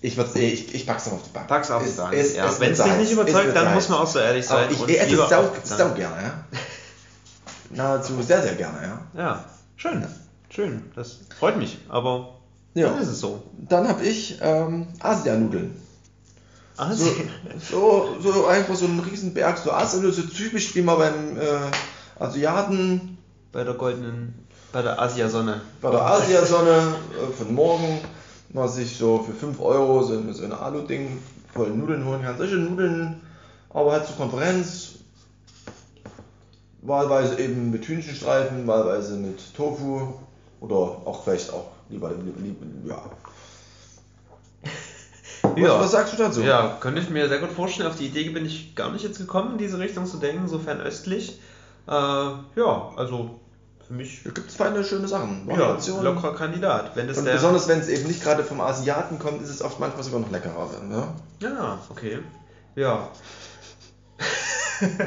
ich 0.00 0.16
würde 0.16 0.38
ich, 0.40 0.74
ich 0.74 0.84
pack's 0.86 1.06
noch 1.06 1.14
auf 1.14 1.22
die 1.22 1.30
Bank. 1.30 1.46
Pack's 1.46 1.70
auf 1.70 1.84
die 1.84 1.90
Bank. 1.90 2.12
ja. 2.12 2.60
Wenn 2.60 2.72
es 2.72 2.82
dich 2.82 2.96
nicht 2.96 3.12
überzeugt, 3.12 3.54
dann 3.54 3.72
muss 3.72 3.88
man 3.88 3.98
auch 4.00 4.06
so 4.08 4.18
ehrlich 4.18 4.44
sein. 4.46 4.64
Aber 4.64 4.72
ich 4.72 4.80
und 4.80 4.88
esse 4.90 5.22
es 5.22 5.28
sau, 5.68 5.90
gerne, 5.94 6.22
ja. 6.22 6.44
Nahezu 7.70 8.20
sehr, 8.22 8.42
sehr 8.42 8.54
gerne, 8.54 8.82
ja. 8.82 9.00
Ja, 9.20 9.44
schön. 9.76 10.04
Schön. 10.50 10.82
Das 10.94 11.18
freut 11.38 11.56
mich. 11.58 11.78
Aber 11.88 12.34
Ja. 12.74 12.90
dann 12.90 13.00
ist 13.02 13.08
es 13.08 13.20
so. 13.20 13.42
Dann 13.68 13.88
habe 13.88 14.04
ich 14.04 14.38
ähm, 14.40 14.86
Asianudeln. 15.00 15.76
Also, 16.76 17.06
So, 17.70 18.16
so, 18.22 18.32
so 18.32 18.46
einfach 18.46 18.74
so 18.76 18.84
ein 18.86 18.98
Riesenberg, 19.00 19.56
so 19.58 19.72
Asianudeln, 19.72 20.14
so 20.14 20.22
typisch 20.22 20.74
wie 20.74 20.82
man 20.82 20.98
beim 20.98 21.36
äh, 21.38 22.22
Asiaten 22.22 23.16
bei 23.52 23.64
der 23.64 23.74
goldenen, 23.74 24.34
bei 24.72 24.82
der 24.82 25.00
Asiasonne. 25.00 25.62
bei 25.80 25.90
der 25.90 26.02
Asiasonne 26.02 26.94
äh, 27.22 27.32
von 27.32 27.54
morgen 27.54 28.00
mal 28.52 28.68
sich 28.68 28.96
so 28.96 29.22
für 29.22 29.32
5 29.32 29.58
Euro 29.60 30.02
so, 30.02 30.14
ein- 30.14 30.32
so 30.34 30.44
ein 30.44 30.52
Alu-Ding 30.52 31.18
voll 31.54 31.70
Nudeln 31.70 32.04
holen 32.04 32.22
kann. 32.22 32.36
Solche 32.36 32.56
Nudeln, 32.56 33.20
aber 33.70 33.92
halt 33.92 34.06
zur 34.06 34.16
Konferenz. 34.16 34.90
Wahlweise 36.82 37.38
eben 37.40 37.70
mit 37.70 37.86
Hühnchenstreifen, 37.88 38.66
wahlweise 38.66 39.14
mit 39.16 39.38
Tofu 39.56 40.12
oder 40.60 40.76
auch 40.76 41.24
vielleicht 41.24 41.52
auch 41.52 41.70
lieber, 41.88 42.10
lieber 42.10 42.66
ja. 42.86 43.02
Ja. 45.56 45.74
Was, 45.74 45.84
was 45.84 45.90
sagst 45.92 46.12
du 46.12 46.16
dazu? 46.16 46.42
Ja, 46.42 46.76
könnte 46.80 47.00
ich 47.00 47.08
mir 47.08 47.28
sehr 47.28 47.38
gut 47.38 47.50
vorstellen. 47.50 47.88
Auf 47.88 47.96
die 47.96 48.06
Idee 48.06 48.28
bin 48.30 48.44
ich 48.44 48.74
gar 48.74 48.90
nicht 48.90 49.04
jetzt 49.04 49.18
gekommen, 49.18 49.52
in 49.52 49.58
diese 49.58 49.78
Richtung 49.78 50.04
zu 50.04 50.18
denken, 50.18 50.48
so 50.48 50.58
fernöstlich. 50.58 51.40
Äh, 51.86 51.92
ja, 51.92 52.92
also 52.96 53.40
für 53.86 53.94
mich 53.94 54.22
Da 54.24 54.30
gibt 54.30 54.50
es 54.50 54.56
feine, 54.56 54.82
schöne 54.82 55.06
Sachen. 55.06 55.48
ja, 55.48 55.78
lockerer 56.02 56.34
Kandidat. 56.34 56.96
Wenn 56.96 57.06
das 57.06 57.18
Und 57.18 57.26
der, 57.26 57.34
besonders 57.34 57.68
wenn 57.68 57.78
es 57.78 57.88
eben 57.88 58.06
nicht 58.06 58.22
gerade 58.22 58.42
vom 58.42 58.60
Asiaten 58.60 59.18
kommt, 59.18 59.40
ist 59.42 59.50
es 59.50 59.62
oft 59.62 59.78
manchmal 59.78 60.02
sogar 60.02 60.20
noch 60.20 60.30
leckerer. 60.30 60.68
Ne? 60.82 61.08
Ja, 61.40 61.78
okay. 61.88 62.18
Ja. 62.74 63.08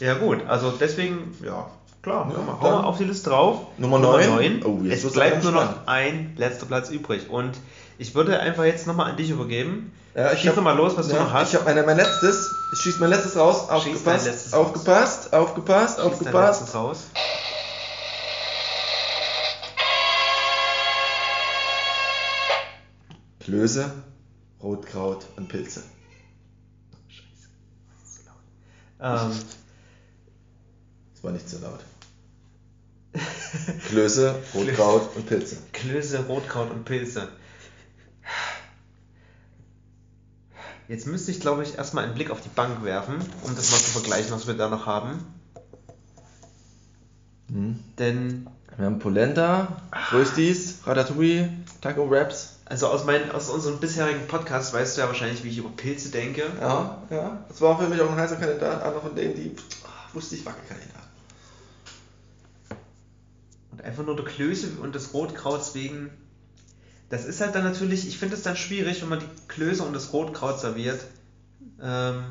ja 0.00 0.14
gut, 0.14 0.46
also 0.46 0.72
deswegen, 0.78 1.36
ja, 1.44 1.70
klar, 2.02 2.30
Ja, 2.30 2.58
hau 2.60 2.70
mal 2.70 2.84
auf 2.84 2.98
die 2.98 3.04
Liste 3.04 3.30
drauf. 3.30 3.60
Nummer 3.78 3.98
neun. 3.98 4.28
neun. 4.30 4.62
Oh, 4.64 4.78
jetzt 4.84 5.04
es 5.04 5.12
bleibt 5.12 5.42
nur 5.42 5.52
noch 5.52 5.86
ein 5.86 6.34
letzter 6.36 6.66
Platz 6.66 6.90
übrig. 6.90 7.30
Und 7.30 7.52
ich 7.98 8.14
würde 8.14 8.38
einfach 8.40 8.64
jetzt 8.64 8.86
nochmal 8.86 9.10
an 9.10 9.16
dich 9.16 9.30
übergeben. 9.30 9.92
Ja, 10.14 10.32
ich 10.32 10.40
Schieß 10.40 10.50
hab- 10.50 10.56
doch 10.56 10.62
mal 10.62 10.76
los, 10.76 10.96
was 10.96 11.08
du 11.08 11.14
Ja, 11.14 11.22
noch 11.24 11.32
hast. 11.32 11.54
Ich 11.54 11.60
habe 11.60 11.82
mein 11.86 11.96
letztes, 11.96 12.50
ich 12.72 12.80
schieße 12.80 13.00
mein 13.00 13.08
letztes 13.10 13.36
raus, 13.36 13.68
aufgepasst, 13.70 14.06
dein 14.06 14.24
letztes 14.24 14.52
aufgepasst, 14.52 15.32
aufgepasst, 15.32 15.94
Schieß 15.96 16.02
dein 16.04 16.12
aufgepasst. 16.12 16.60
letztes 16.60 16.74
raus. 16.74 16.98
Klöße, 23.40 23.90
Rotkraut 24.62 25.26
und 25.36 25.48
Pilze. 25.48 25.82
Ähm, 29.00 29.32
Das 31.14 31.24
war 31.24 31.32
nicht 31.32 31.48
so 31.48 31.58
laut. 31.60 31.78
Klöße, 33.88 34.34
Rotkraut 34.54 35.16
und 35.16 35.26
Pilze. 35.26 35.58
Klöße, 35.72 36.24
Rotkraut 36.26 36.70
und 36.70 36.84
Pilze. 36.84 37.28
Jetzt 40.88 41.06
müsste 41.06 41.30
ich, 41.30 41.40
glaube 41.40 41.62
ich, 41.62 41.76
erstmal 41.78 42.04
einen 42.04 42.14
Blick 42.14 42.30
auf 42.30 42.40
die 42.40 42.48
Bank 42.48 42.84
werfen, 42.84 43.16
um 43.42 43.54
das 43.54 43.70
mal 43.70 43.78
zu 43.78 43.90
vergleichen, 43.90 44.32
was 44.32 44.46
wir 44.46 44.54
da 44.54 44.68
noch 44.68 44.86
haben. 44.86 45.24
Denn, 47.98 48.46
Wir 48.78 48.86
haben 48.86 48.98
Polenta, 48.98 49.82
Röstis, 50.12 50.78
Ratatouille, 50.86 51.50
Taco 51.82 52.10
Wraps. 52.10 52.56
also 52.64 52.86
aus, 52.86 53.04
meinen, 53.04 53.30
aus 53.30 53.50
unserem 53.50 53.78
bisherigen 53.78 54.26
Podcast 54.26 54.72
weißt 54.72 54.96
du 54.96 55.02
ja 55.02 55.08
wahrscheinlich, 55.08 55.44
wie 55.44 55.48
ich 55.50 55.58
über 55.58 55.68
Pilze 55.68 56.10
denke. 56.10 56.44
Ja, 56.60 57.02
ja. 57.10 57.44
Das 57.48 57.60
war 57.60 57.78
für 57.78 57.88
mich 57.88 58.00
auch 58.00 58.10
ein 58.10 58.16
heißer 58.16 58.36
Kandidat, 58.36 58.82
einer 58.82 59.00
von 59.00 59.14
denen, 59.14 59.34
die 59.34 59.54
ah, 59.84 60.14
wusste 60.14 60.36
ich, 60.36 60.46
Wackelkandidat. 60.46 61.01
Und 63.72 63.82
einfach 63.82 64.04
nur 64.04 64.16
der 64.16 64.24
Klöße 64.24 64.68
und 64.82 64.94
des 64.94 65.12
Rotkrauts 65.14 65.74
wegen. 65.74 66.10
Das 67.08 67.24
ist 67.24 67.40
halt 67.40 67.54
dann 67.54 67.64
natürlich, 67.64 68.06
ich 68.08 68.18
finde 68.18 68.34
es 68.36 68.42
dann 68.42 68.56
schwierig, 68.56 69.02
wenn 69.02 69.08
man 69.08 69.18
die 69.20 69.26
Klöße 69.48 69.82
und 69.82 69.94
das 69.94 70.12
Rotkraut 70.12 70.60
serviert. 70.60 71.00
Ähm, 71.82 72.22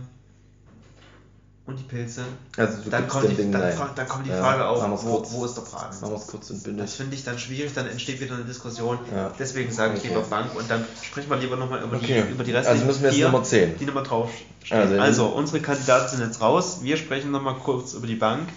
und 1.67 1.77
die 1.77 1.83
Pilze. 1.83 2.23
Also 2.57 2.77
du 2.83 2.89
Dann 2.89 3.07
kommt, 3.07 3.29
die, 3.29 3.35
dann, 3.51 3.51
dann 3.95 4.07
kommt 4.07 4.25
die 4.25 4.31
Ja, 4.31 4.41
Frage 4.41 4.63
machen 4.63 4.93
auf, 4.93 5.05
wo, 5.05 5.17
kurz. 5.17 5.31
wo 5.31 5.45
ist 5.45 5.55
der 5.55 5.61
Braten? 5.61 6.01
Machen 6.01 6.11
wir 6.11 6.17
es 6.17 6.27
kurz 6.27 6.49
und 6.49 6.55
Das 6.57 6.63
bündig. 6.63 6.89
finde 6.89 7.15
ich 7.15 7.23
dann 7.23 7.37
schwierig, 7.37 7.71
dann 7.75 7.87
entsteht 7.87 8.19
wieder 8.19 8.33
eine 8.35 8.43
Diskussion. 8.43 8.97
Ja. 9.15 9.31
Deswegen 9.37 9.71
sage 9.71 9.93
ich 9.93 9.99
Okay. 9.99 10.07
lieber 10.09 10.21
Bank 10.21 10.55
und 10.55 10.69
dann 10.69 10.83
sprechen 11.03 11.29
wir 11.29 11.37
lieber 11.37 11.55
nochmal 11.57 11.83
über, 11.83 11.97
Okay. 11.97 12.23
die, 12.27 12.31
über 12.33 12.43
die 12.43 12.51
restlichen 12.51 12.81
Also 12.81 12.85
müssen 12.85 13.01
wir 13.03 13.09
jetzt 13.09 13.17
vier, 13.17 13.29
Nummer 13.29 13.43
10. 13.43 13.77
die 13.77 13.85
nochmal 13.85 14.03
draufstehen. 14.03 14.47
Also, 14.71 14.99
Also, 14.99 15.25
unsere 15.27 15.59
Kandidaten 15.61 16.09
sind 16.17 16.25
jetzt 16.25 16.41
raus. 16.41 16.79
Wir 16.81 16.97
sprechen 16.97 17.29
nochmal 17.31 17.55
kurz 17.55 17.93
über 17.93 18.07
die 18.07 18.15
Bank, 18.15 18.49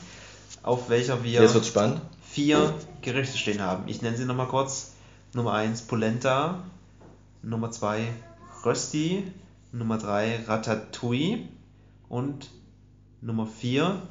auf 0.63 0.89
welcher 0.89 1.23
wir 1.23 1.43
Jetzt 1.43 1.55
wird's 1.55 1.69
spannend. 1.69 2.01
Vier 2.35 2.75
Gerichte 3.01 3.39
stehen 3.39 3.63
haben. 3.63 3.87
Ich 3.87 4.03
nenne 4.03 4.17
sie 4.17 4.25
nochmal 4.25 4.49
kurz. 4.49 4.95
Nummer 5.35 5.53
1 5.53 5.83
Polenta, 5.83 6.65
Nummer 7.43 7.71
2 7.71 8.09
Rösti, 8.65 9.25
Nummer 9.71 9.99
3 9.99 10.45
Ratatouille 10.47 11.49
und 12.09 12.51
Nummer 13.21 13.47
4 13.47 14.03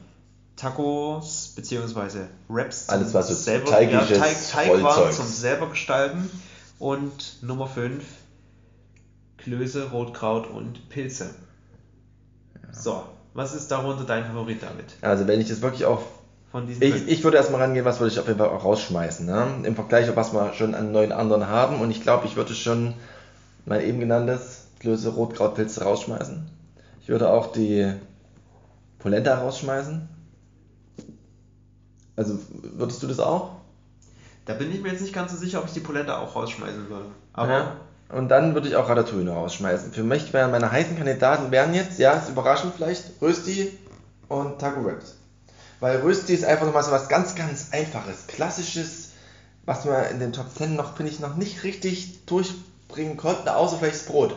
Tacos 0.56 1.54
bzw. 1.56 2.26
Wraps 2.48 2.86
zum 2.86 2.96
Alles, 2.96 3.14
was 3.14 3.28
so 3.28 3.34
selber, 3.34 3.72
teigiges 3.72 4.10
ja, 4.10 4.18
Teig, 4.18 4.50
Teigwaren 4.50 5.12
zum 5.12 5.28
selber 5.28 5.70
gestalten 5.70 6.30
und 6.80 7.44
Nummer 7.44 7.68
5 7.68 8.04
Klöße, 9.38 9.90
Rotkraut 9.92 10.48
und 10.48 10.88
Pilze. 10.88 11.30
So, 12.72 13.04
was 13.34 13.54
ist 13.54 13.70
darunter 13.70 14.06
dein 14.06 14.26
Favorit 14.26 14.64
damit? 14.64 14.86
Also 15.02 15.28
wenn 15.28 15.42
ich 15.42 15.50
das 15.50 15.62
wirklich 15.62 15.86
auch 15.86 16.04
Von 16.54 16.68
diesen 16.68 16.84
Ich, 16.84 17.08
ich 17.08 17.24
würde 17.24 17.38
erstmal 17.38 17.62
rangehen, 17.62 17.84
was 17.84 18.00
würde 18.00 18.14
ich 18.14 18.20
auf 18.20 18.28
jeden 18.28 18.38
Fall 18.38 18.50
auch 18.50 18.64
rausschmeißen. 18.64 19.26
Ne? 19.26 19.48
Im 19.64 19.74
Vergleich 19.74 20.16
was 20.16 20.34
wir 20.34 20.54
schon 20.54 20.76
an 20.76 20.92
neuen 20.92 21.12
anderen 21.12 21.48
haben. 21.48 21.82
Und 21.82 21.90
ich 21.90 22.04
glaube, 22.04 22.28
ich 22.28 22.36
würde 22.36 22.54
schon 22.54 22.94
mein 23.66 23.82
eben 23.82 24.00
genanntes 24.00 24.68
Klöße 24.80 25.10
Rotkrautpilze 25.10 25.84
rausschmeißen. 25.84 26.48
Ich 27.02 27.10
würde 27.10 27.32
auch 27.32 27.52
die 27.54 27.92
Polenta 29.00 29.40
rausschmeißen. 29.40 30.08
Also 32.18 32.38
würdest 32.62 33.02
du 33.02 33.08
das 33.08 33.20
auch? 33.20 33.54
Da 34.46 34.54
bin 34.54 34.72
ich 34.72 34.80
mir 34.80 34.92
jetzt 34.92 35.02
nicht 35.02 35.16
ganz 35.16 35.32
so 35.32 35.38
sicher, 35.40 35.58
ob 35.58 35.66
ich 35.66 35.74
die 35.74 35.80
Polenta 35.80 36.20
auch 36.20 36.36
rausschmeißen 36.36 36.88
würde. 36.88 37.06
Aber 37.34 37.52
Ja. 37.52 37.76
Und 38.10 38.30
dann 38.30 38.54
würde 38.54 38.68
ich 38.68 38.76
auch 38.76 38.88
Ratatouille 38.88 39.24
noch 39.24 39.38
rausschmeißen. 39.38 39.92
Für 39.92 40.04
mich 40.04 40.32
wären 40.34 40.52
meine 40.52 40.72
heißen 40.72 40.98
Kandidaten 40.98 41.50
wären 41.50 41.74
jetzt, 41.74 41.98
ja, 41.98 42.14
ist 42.14 42.30
überraschend 42.30 42.74
vielleicht, 42.76 43.20
Rösti 43.24 43.76
und 44.28 44.60
Taco 44.60 44.86
Wraps. 44.86 45.16
Weil 45.80 45.98
Rösti 46.02 46.34
ist 46.34 46.46
einfach 46.46 46.66
nochmal 46.66 46.84
so 46.84 46.92
was 46.92 47.10
ganz, 47.10 47.36
ganz 47.36 47.68
Einfaches, 47.72 48.28
Klassisches, 48.28 49.10
was 49.66 49.86
wir 49.86 50.08
in 50.10 50.20
den 50.20 50.34
Top 50.34 50.48
10 50.56 50.76
noch, 50.76 50.96
finde 50.96 51.12
ich, 51.12 51.20
noch 51.20 51.36
nicht 51.36 51.64
richtig 51.64 52.26
durchbringen 52.26 53.18
konnten, 53.18 53.48
außer 53.50 53.78
vielleicht 53.78 53.96
das 53.96 54.04
Brot. 54.06 54.36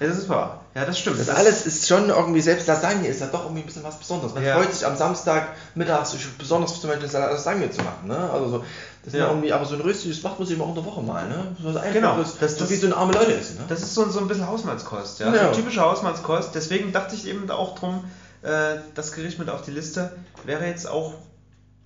ja, 0.00 0.08
das 0.08 0.18
ist 0.18 0.28
wahr. 0.28 0.60
Ja, 0.74 0.84
das 0.84 0.98
stimmt. 0.98 1.20
Das 1.20 1.28
alles 1.28 1.66
ist 1.66 1.86
schon 1.86 2.08
irgendwie, 2.08 2.40
selbst 2.40 2.66
Lasagne 2.66 3.06
ist 3.06 3.20
ja 3.20 3.28
doch 3.28 3.44
irgendwie 3.44 3.62
ein 3.62 3.66
bisschen 3.66 3.84
was 3.84 3.96
Besonderes. 3.96 4.34
Man 4.34 4.42
Ja. 4.44 4.56
freut 4.56 4.74
sich 4.74 4.84
am 4.84 4.96
Samstag 4.96 5.50
mittags 5.76 6.16
besonders 6.36 6.80
zum 6.80 6.90
Beispiel 6.90 7.08
Lasagne 7.12 7.70
zu 7.70 7.80
machen. 7.82 8.08
Ne? 8.08 8.18
Also 8.32 8.48
so, 8.48 8.58
das 9.04 9.14
ist 9.14 9.18
Ja. 9.20 9.26
ja 9.26 9.30
irgendwie, 9.30 9.52
aber 9.52 9.64
so 9.64 9.76
ein 9.76 9.80
Rösti, 9.82 10.08
das 10.08 10.20
macht 10.24 10.38
man 10.40 10.48
sich 10.48 10.56
immer 10.56 10.66
unter 10.66 10.84
Woche 10.84 11.00
mal. 11.00 11.28
Ne? 11.28 11.54
So 11.62 11.72
was 11.72 11.80
Genau. 11.92 12.14
Einfaches, 12.14 12.38
Das- 12.40 12.54
so 12.54 12.60
das- 12.60 12.70
wie 12.70 12.74
so 12.76 12.86
eine 12.86 12.96
arme 12.96 13.12
Leute 13.12 13.34
essen. 13.36 13.58
Ne? 13.58 13.64
Das 13.68 13.82
ist 13.82 13.94
so, 13.94 14.08
so 14.10 14.18
ein 14.18 14.26
bisschen 14.26 14.48
Hausmannskost, 14.48 15.20
ja. 15.20 15.32
Ja. 15.32 15.48
So 15.54 15.60
typische 15.60 15.80
Hausmannskost. 15.80 16.50
Deswegen 16.56 16.92
dachte 16.92 17.14
ich 17.14 17.28
eben 17.28 17.48
auch 17.52 17.78
drum, 17.78 18.02
äh, 18.44 18.78
das 18.94 19.12
Gericht 19.12 19.38
mit 19.38 19.48
auf 19.50 19.62
die 19.62 19.70
Liste 19.72 20.12
wäre 20.44 20.66
jetzt 20.66 20.86
auch. 20.88 21.14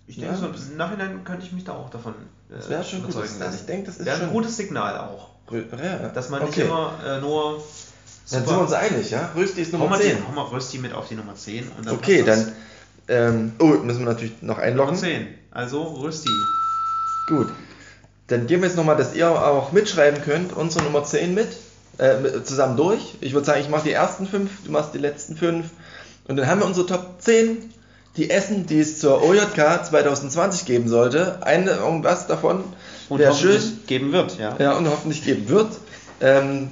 Ich 0.06 0.16
denke, 0.16 0.32
Ja. 0.34 0.38
so 0.38 0.46
im 0.46 0.76
Nachhinein 0.76 1.24
könnte 1.24 1.44
ich 1.44 1.52
mich 1.52 1.64
da 1.64 1.72
auch 1.72 1.90
davon 1.90 2.12
äh, 2.50 2.54
Das 2.56 2.68
wäre 2.68 2.82
schon 2.84 3.00
gut. 3.02 3.10
überzeugen 3.10 3.38
Das, 3.38 3.46
lassen. 3.48 3.58
ich 3.60 3.66
denke, 3.66 3.86
das 3.86 3.96
ist 3.98 4.06
Wäre 4.06 4.16
ein 4.16 4.22
schon 4.22 4.32
gutes 4.32 4.56
Signal 4.56 4.98
auch. 4.98 5.28
Ja, 5.50 6.08
Dass 6.10 6.28
man 6.28 6.40
nicht 6.42 6.50
okay. 6.52 6.62
immer 6.66 6.92
äh, 7.06 7.20
nur. 7.20 7.62
Dann 8.30 8.44
sind 8.44 8.50
wir 8.50 8.60
uns 8.60 8.72
einig, 8.72 9.10
ja? 9.10 9.30
Rösti 9.34 9.62
ist 9.62 9.72
Nummer 9.72 9.86
mal, 9.88 9.98
10. 10.00 10.16
den, 10.16 10.28
hau 10.28 10.32
mal 10.32 10.42
Rösti 10.42 10.76
mit 10.78 10.92
auf 10.92 11.08
die 11.08 11.14
Nummer 11.14 11.34
10. 11.34 11.70
Und 11.78 11.86
dann 11.86 11.94
Okay, 11.94 12.22
dann. 12.22 12.52
Ähm, 13.08 13.52
oh, 13.58 13.64
müssen 13.64 14.00
wir 14.00 14.06
natürlich 14.12 14.42
noch 14.42 14.56
Nummer 14.56 14.62
einloggen. 14.62 14.96
10. 14.96 15.26
Also 15.50 15.82
Rösti. 15.82 16.28
Gut. 17.28 17.48
Dann 18.26 18.46
gehen 18.46 18.60
wir 18.60 18.68
jetzt 18.68 18.76
nochmal, 18.76 18.96
dass 18.96 19.14
ihr 19.14 19.30
auch 19.30 19.72
mitschreiben 19.72 20.20
könnt, 20.22 20.52
unsere 20.52 20.84
Nummer 20.84 21.04
10 21.04 21.32
mit. 21.34 21.48
Äh, 21.98 22.20
mit- 22.20 22.46
zusammen 22.46 22.76
durch. 22.76 23.16
Ich 23.22 23.32
würde 23.32 23.46
sagen, 23.46 23.60
ich 23.62 23.68
mache 23.70 23.84
die 23.84 23.92
ersten 23.92 24.26
fünf, 24.26 24.62
du 24.64 24.70
machst 24.70 24.92
die 24.94 24.98
letzten 24.98 25.36
fünf. 25.36 25.70
Und 26.28 26.36
dann 26.36 26.46
haben 26.46 26.60
wir 26.60 26.66
unsere 26.66 26.86
Top 26.86 27.16
10, 27.20 27.58
die 28.16 28.30
Essen, 28.30 28.66
die 28.66 28.80
es 28.80 28.98
zur 28.98 29.22
OJK 29.22 29.84
2020 29.86 30.66
geben 30.66 30.88
sollte. 30.88 31.42
Eine, 31.44 31.70
irgendwas 31.72 32.26
davon 32.26 32.64
Und 33.08 33.18
wäre 33.18 33.32
hoffentlich 33.32 33.62
schön. 33.62 33.80
geben 33.86 34.12
wird, 34.12 34.38
ja. 34.38 34.56
Ja, 34.58 34.76
und 34.76 34.86
hoffentlich 34.88 35.24
geben 35.24 35.48
wird. 35.48 35.68
Ähm, 36.20 36.68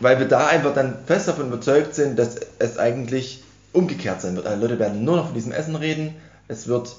weil 0.00 0.18
wir 0.18 0.26
da 0.28 0.46
einfach 0.48 0.74
dann 0.74 0.98
fest 1.06 1.28
davon 1.28 1.48
überzeugt 1.48 1.94
sind, 1.94 2.18
dass 2.18 2.36
es 2.58 2.78
eigentlich 2.78 3.42
umgekehrt 3.72 4.20
sein 4.20 4.36
wird. 4.36 4.46
Alle 4.46 4.60
Leute 4.60 4.78
werden 4.78 5.04
nur 5.04 5.16
noch 5.16 5.26
von 5.26 5.34
diesem 5.34 5.52
Essen 5.52 5.76
reden. 5.76 6.14
Es 6.48 6.66
wird 6.68 6.96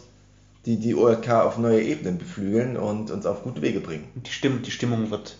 die, 0.65 0.77
die 0.77 0.95
ORK 0.95 1.29
auf 1.29 1.57
neue 1.57 1.81
Ebenen 1.81 2.17
beflügeln 2.17 2.75
und 2.77 3.11
uns 3.11 3.25
auf 3.25 3.43
gute 3.43 3.61
Wege 3.61 3.79
bringen. 3.79 4.07
Und 4.15 4.27
die, 4.27 4.31
Stimm 4.31 4.61
die 4.63 4.71
Stimmung 4.71 5.09
wird 5.11 5.37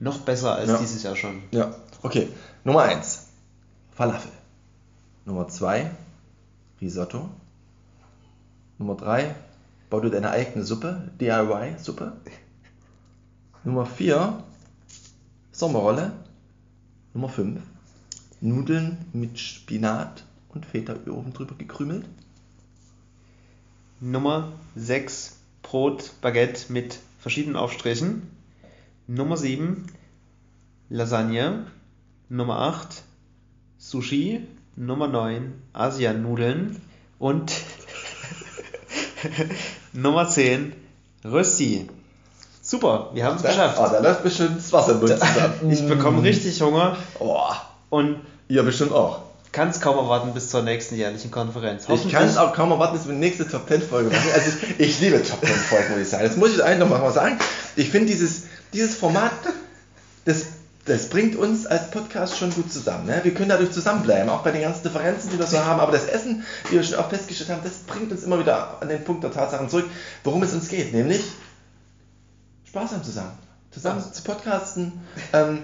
noch 0.00 0.18
besser 0.18 0.54
als 0.54 0.68
Ja. 0.70 0.78
dieses 0.78 1.02
Jahr 1.02 1.16
schon. 1.16 1.42
Ja, 1.50 1.74
okay. 2.02 2.28
Nummer 2.64 2.82
1. 2.82 3.26
Falafel. 3.96 4.30
Nummer 5.28 5.46
2. 5.46 5.90
Risotto. 6.80 7.28
Nummer 8.78 8.96
3. 8.96 9.34
Bau 9.90 10.00
dir 10.00 10.08
deine 10.08 10.30
eigene 10.30 10.64
Suppe. 10.64 11.12
DIY-Suppe. 11.20 12.14
Nummer 13.62 13.84
4. 13.84 14.42
Sommerrolle. 15.52 16.12
Nummer 17.12 17.28
5. 17.28 17.60
Nudeln 18.40 19.04
mit 19.12 19.38
Spinat 19.38 20.24
und 20.48 20.64
Feta 20.64 20.94
oben 21.10 21.34
drüber 21.34 21.56
gekrümelt. 21.56 22.06
Nummer 24.00 24.52
6 24.76 25.40
Brot, 25.60 26.12
Baguette 26.22 26.72
mit 26.72 27.00
verschiedenen 27.18 27.56
Aufstrichen. 27.56 28.30
Nummer 29.06 29.36
7 29.36 29.88
Lasagne. 30.88 31.66
Nummer 32.30 32.60
8 32.60 33.02
Sushi. 33.76 34.48
Nummer 34.78 35.08
9 35.08 35.52
Asianudeln. 35.72 36.80
Und 37.18 37.52
Nummer 39.92 40.28
10 40.28 40.72
Rösti. 41.24 41.88
Super, 42.62 43.10
wir 43.14 43.24
haben 43.24 43.36
es 43.36 43.42
geschafft. 43.42 43.78
Ah, 43.78 43.88
da 43.88 43.98
läuft 44.00 44.22
bestimmt 44.22 44.58
das 44.58 44.72
Wasser 44.72 45.00
zusammen. 45.00 45.54
Ich 45.70 45.86
bekomme 45.86 46.22
richtig 46.22 46.60
Hunger 46.62 46.96
Oh, 47.18 47.40
und 47.90 48.20
ihr 48.48 48.62
bestimmt 48.62 48.92
auch. 48.92 49.22
kann 49.52 49.70
es 49.70 49.80
kaum 49.80 49.96
erwarten 49.96 50.32
bis 50.34 50.50
zur 50.50 50.62
nächsten 50.62 50.94
jährlichen 50.94 51.30
Konferenz. 51.30 51.86
Ich 51.88 52.10
kann 52.12 52.28
es 52.28 52.36
auch 52.36 52.52
kaum 52.52 52.70
erwarten, 52.70 52.96
dass 52.96 53.06
wir 53.06 53.14
die 53.14 53.20
nächste 53.20 53.48
Top 53.48 53.66
10 53.66 53.82
Folge 53.82 54.10
machen. 54.10 54.30
Also 54.34 54.50
ich, 54.78 54.80
ich 54.80 55.00
liebe 55.00 55.22
Top 55.22 55.40
10 55.40 55.48
Folgen, 55.48 55.90
muss 55.92 56.00
ich 56.02 56.08
sagen. 56.08 56.24
Das 56.24 56.36
muss 56.36 56.54
ich 56.54 56.62
einfach 56.62 56.88
mal 56.88 57.10
sagen. 57.10 57.38
Ich 57.74 57.90
finde 57.90 58.08
dieses, 58.08 58.44
dieses 58.72 58.94
Format, 58.94 59.32
das, 60.26 60.46
das 60.88 61.08
bringt 61.08 61.36
uns 61.36 61.66
als 61.66 61.90
Podcast 61.90 62.36
schon 62.36 62.50
gut 62.50 62.72
zusammen. 62.72 63.06
Ne? 63.06 63.20
Wir 63.22 63.34
können 63.34 63.50
dadurch 63.50 63.70
zusammenbleiben, 63.70 64.28
auch 64.28 64.42
bei 64.42 64.50
den 64.50 64.62
ganzen 64.62 64.82
Differenzen, 64.82 65.30
die 65.30 65.38
wir 65.38 65.46
so 65.46 65.64
haben. 65.64 65.80
Aber 65.80 65.92
das 65.92 66.06
Essen, 66.06 66.44
wie 66.68 66.76
wir 66.76 66.82
schon 66.82 66.98
auch 66.98 67.08
festgestellt 67.08 67.50
haben, 67.50 67.60
das 67.62 67.78
bringt 67.80 68.10
uns 68.10 68.24
immer 68.24 68.38
wieder 68.38 68.80
an 68.80 68.88
den 68.88 69.04
Punkt 69.04 69.22
der 69.22 69.30
Tatsachen 69.30 69.68
zurück, 69.68 69.86
worum 70.24 70.42
es 70.42 70.52
uns 70.52 70.68
geht. 70.68 70.92
Nämlich 70.92 71.22
Spaß 72.68 72.92
haben 72.92 73.04
zusammen. 73.04 73.38
Zusammen 73.70 74.02
zu 74.12 74.22
podcasten, 74.22 74.92
ähm, 75.32 75.62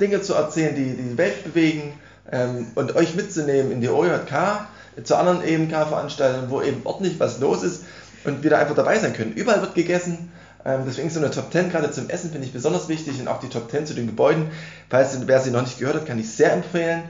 Dinge 0.00 0.20
zu 0.22 0.34
erzählen, 0.34 0.74
die 0.74 0.96
die 0.96 1.16
Welt 1.16 1.44
bewegen 1.44 1.94
ähm, 2.30 2.66
und 2.74 2.96
euch 2.96 3.14
mitzunehmen 3.14 3.72
in 3.72 3.80
die 3.80 3.88
OJK, 3.88 4.66
zu 5.04 5.16
anderen 5.16 5.42
EMK-Veranstaltungen, 5.42 6.50
wo 6.50 6.60
eben 6.60 6.80
ordentlich 6.84 7.20
was 7.20 7.38
los 7.38 7.62
ist 7.62 7.84
und 8.24 8.42
wir 8.42 8.50
da 8.50 8.58
einfach 8.58 8.74
dabei 8.74 8.98
sein 8.98 9.12
können. 9.12 9.32
Überall 9.32 9.60
wird 9.60 9.74
gegessen. 9.74 10.32
Ähm, 10.68 10.82
deswegen 10.86 11.08
so 11.08 11.18
eine 11.18 11.30
Top 11.30 11.50
10 11.50 11.70
gerade 11.70 11.90
zum 11.90 12.10
Essen 12.10 12.30
finde 12.30 12.46
ich 12.46 12.52
besonders 12.52 12.88
wichtig 12.88 13.18
und 13.20 13.28
auch 13.28 13.40
die 13.40 13.48
Top 13.48 13.70
10 13.70 13.86
zu 13.86 13.94
den 13.94 14.06
Gebäuden. 14.06 14.50
Falls 14.90 15.16
wer 15.26 15.40
sie 15.40 15.50
noch 15.50 15.62
nicht 15.62 15.78
gehört 15.78 15.96
hat, 15.96 16.06
kann 16.06 16.18
ich 16.18 16.30
sehr 16.30 16.52
empfehlen. 16.52 17.04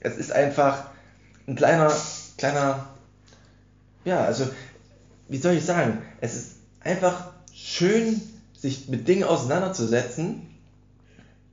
Es 0.00 0.18
ist 0.18 0.30
einfach 0.30 0.84
ein 1.46 1.56
kleiner, 1.56 1.90
kleiner, 2.36 2.86
ja, 4.04 4.22
also 4.22 4.46
wie 5.26 5.38
soll 5.38 5.54
ich 5.54 5.64
sagen, 5.64 6.02
es 6.20 6.34
ist 6.34 6.50
einfach 6.80 7.30
schön, 7.54 8.20
sich 8.58 8.90
mit 8.90 9.08
Dingen 9.08 9.24
auseinanderzusetzen. 9.24 10.42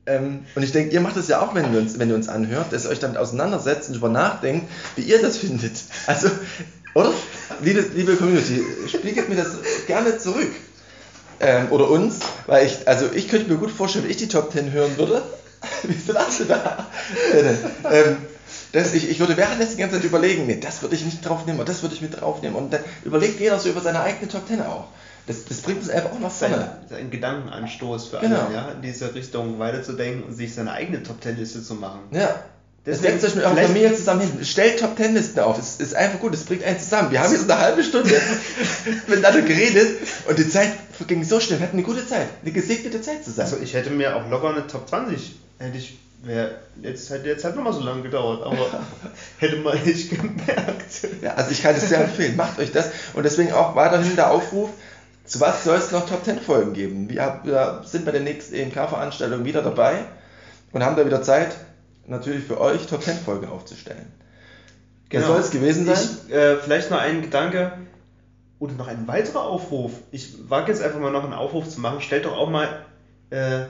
Ähm, 0.08 0.46
und 0.56 0.64
ich 0.64 0.74
denke, 0.74 0.94
ihr 0.94 1.00
macht 1.00 1.16
es 1.16 1.30
ja 1.30 1.40
auch, 1.40 1.56
wenn 1.56 1.74
ihr, 1.74 1.80
uns, 1.80 1.98
wenn 1.98 2.10
ihr 2.10 2.16
uns 2.16 2.28
anhört, 2.28 2.74
dass 2.74 2.84
ihr 2.84 2.90
euch 2.90 3.00
damit 3.00 3.18
auseinandersetzt 3.18 3.88
und 3.88 3.94
darüber 3.94 4.10
nachdenkt, 4.10 4.70
wie 4.98 5.04
ihr 5.04 5.22
das 5.22 5.38
findet. 5.38 5.84
Also, 6.06 6.30
oder? 6.96 7.14
Liebe, 7.62 7.80
liebe 7.96 8.18
Community, 8.18 8.62
spiegelt 8.90 9.30
mir 9.30 9.36
das 9.38 9.56
gerne 9.88 10.18
zurück. 10.18 10.52
Ähm, 11.40 11.72
oder 11.72 11.90
uns, 11.90 12.20
weil 12.48 12.66
ich, 12.66 12.88
also 12.88 13.08
ich 13.14 13.28
könnte 13.28 13.52
mir 13.52 13.58
gut 13.58 13.72
vorstellen, 13.72 14.06
wenn 14.06 14.12
ich 14.12 14.18
die 14.18 14.28
Top 14.28 14.52
10 14.52 14.72
hören 14.72 14.98
würde. 14.98 15.22
Wie 15.84 16.12
lachst 16.12 16.42
du 16.42 16.46
da? 16.46 16.88
ähm, 17.92 18.18
das, 18.72 18.94
ich, 18.94 19.10
ich 19.10 19.20
würde 19.20 19.38
währenddessen 19.38 19.76
die 19.78 19.82
ganze 19.82 19.96
Zeit 19.98 20.06
überlegen, 20.06 20.46
nee, 20.48 20.60
das 20.60 20.82
würde 20.82 20.96
ich 20.96 21.04
nicht 21.06 21.26
draufnehmen 21.28 21.60
und 21.60 21.68
das 21.70 21.82
würde 21.82 21.96
ich 21.96 22.02
mit 22.02 22.20
draufnehmen. 22.20 22.56
Und 22.56 22.74
dann 22.74 22.82
überlegt 23.04 23.40
jeder 23.40 23.58
so 23.60 23.70
über 23.70 23.82
seine 23.82 24.02
eigene 24.02 24.28
Top 24.30 24.48
10 24.48 24.62
auch. 24.62 24.86
Das, 25.28 25.46
das 25.46 25.62
bringt 25.62 25.80
uns 25.80 25.90
einfach 25.90 26.12
auch 26.12 26.20
nach 26.20 26.32
vorne. 26.32 26.78
ein 26.96 27.10
Gedankenanstoß 27.10 28.08
für 28.10 28.20
Genau. 28.20 28.42
alle, 28.46 28.54
ja, 28.54 28.70
in 28.72 28.82
diese 28.82 29.14
Richtung 29.16 29.58
weiterzudenken 29.60 30.24
und 30.24 30.34
sich 30.34 30.54
seine 30.54 30.72
eigene 30.72 31.02
Top 31.04 31.20
Ten 31.22 31.36
Liste 31.38 31.64
zu 31.64 31.74
machen. 31.76 32.02
Ja. 32.12 32.36
Deswegen 32.86 33.18
Deswegen 33.18 33.20
setzt 33.20 33.32
euch 33.32 33.36
mit 33.36 33.46
eurer 33.46 33.68
Familie 33.68 33.96
zusammen 33.96 34.22
hin. 34.22 34.46
Stellt 34.46 34.80
Top 34.80 34.96
Ten 34.96 35.16
Listen 35.16 35.40
auf. 35.40 35.58
Es 35.58 35.78
ist 35.78 35.96
einfach 35.96 36.20
gut. 36.20 36.36
Es 36.36 36.44
bringt 36.44 36.64
einen 36.64 36.80
zusammen. 36.80 37.10
Wir 37.10 37.20
haben 37.22 37.32
jetzt 37.32 37.50
eine 37.50 37.60
halbe 37.60 37.84
Stunde 37.84 38.14
miteinander 39.08 39.42
geredet 39.42 39.98
und 40.28 40.38
die 40.38 40.48
Zeit 40.48 40.72
verging 40.92 41.24
so 41.24 41.40
schnell. 41.40 41.60
Wir 41.60 41.66
hatten 41.66 41.78
eine 41.78 41.86
gute 41.86 42.06
Zeit. 42.06 42.28
Eine 42.44 42.52
gesegnete 42.52 43.02
Zeit 43.02 43.24
zusammen. 43.24 43.50
Also 43.52 43.64
ich 43.64 43.74
hätte 43.74 43.90
mir 43.90 44.16
auch 44.16 44.30
locker 44.30 44.50
eine 44.50 44.68
Top 44.68 44.88
20, 44.88 45.36
hätte 45.58 45.78
ich, 45.80 45.98
jetzt 46.84 47.10
hätte 47.10 47.28
jetzt 47.28 47.44
halt 47.44 47.56
nochmal 47.56 47.74
so 47.74 47.82
lange 47.82 48.04
gedauert, 48.04 48.44
aber 48.44 48.84
hätte 49.40 49.56
man 49.58 49.84
nicht 49.84 50.12
gemerkt. 50.12 51.08
Ja, 51.24 51.34
also 51.34 51.50
ich 51.50 51.64
kann 51.64 51.74
es 51.74 51.90
sehr 51.90 52.02
empfehlen. 52.02 52.36
Macht 52.36 52.60
euch 52.60 52.72
das. 52.72 52.92
Und 53.16 53.24
deswegen 53.24 53.52
auch 53.52 53.76
weiterhin 53.76 54.16
der 54.16 54.30
Aufruf, 54.30 54.70
zu 55.26 55.40
was 55.40 55.64
soll 55.64 55.78
es 55.78 55.92
noch 55.92 56.08
Top 56.08 56.24
10 56.24 56.40
Folgen 56.40 56.74
geben? 56.74 57.10
Wir, 57.10 57.40
wir 57.44 57.82
sind 57.84 58.06
bei 58.06 58.12
der 58.12 58.22
nächsten 58.22 58.54
EMK-Veranstaltung 58.54 59.44
wieder 59.44 59.64
dabei 59.64 60.06
und 60.72 60.84
haben 60.84 60.96
da 60.96 61.04
wieder 61.04 61.24
Zeit, 61.24 61.56
natürlich 62.08 62.44
für 62.46 62.60
euch 62.60 62.86
Top 62.88 63.04
10 63.04 63.18
Folgen 63.18 63.48
aufzustellen. 63.48 64.12
Das 65.10 65.26
soll 65.26 65.40
es 65.40 65.52
gewesen 65.52 65.86
sein. 65.86 65.98
Ich, 66.28 66.34
äh, 66.34 66.58
vielleicht 66.58 66.92
noch 66.92 67.00
ein 67.00 67.22
Gedanke 67.22 67.74
oder 68.60 68.74
noch 68.74 68.88
ein 68.88 69.08
weiterer 69.08 69.44
Aufruf. 69.44 69.94
Ich 70.12 70.50
wage 70.50 70.72
jetzt 70.72 70.82
einfach 70.82 71.00
mal 71.00 71.12
noch 71.12 71.24
einen 71.24 71.34
Aufruf 71.34 71.70
zu 71.70 71.80
machen. 71.80 72.02
Stellt 72.02 72.26
doch 72.26 72.36
auch 72.36 72.50
mal 72.50 72.86
äh, 73.30 73.66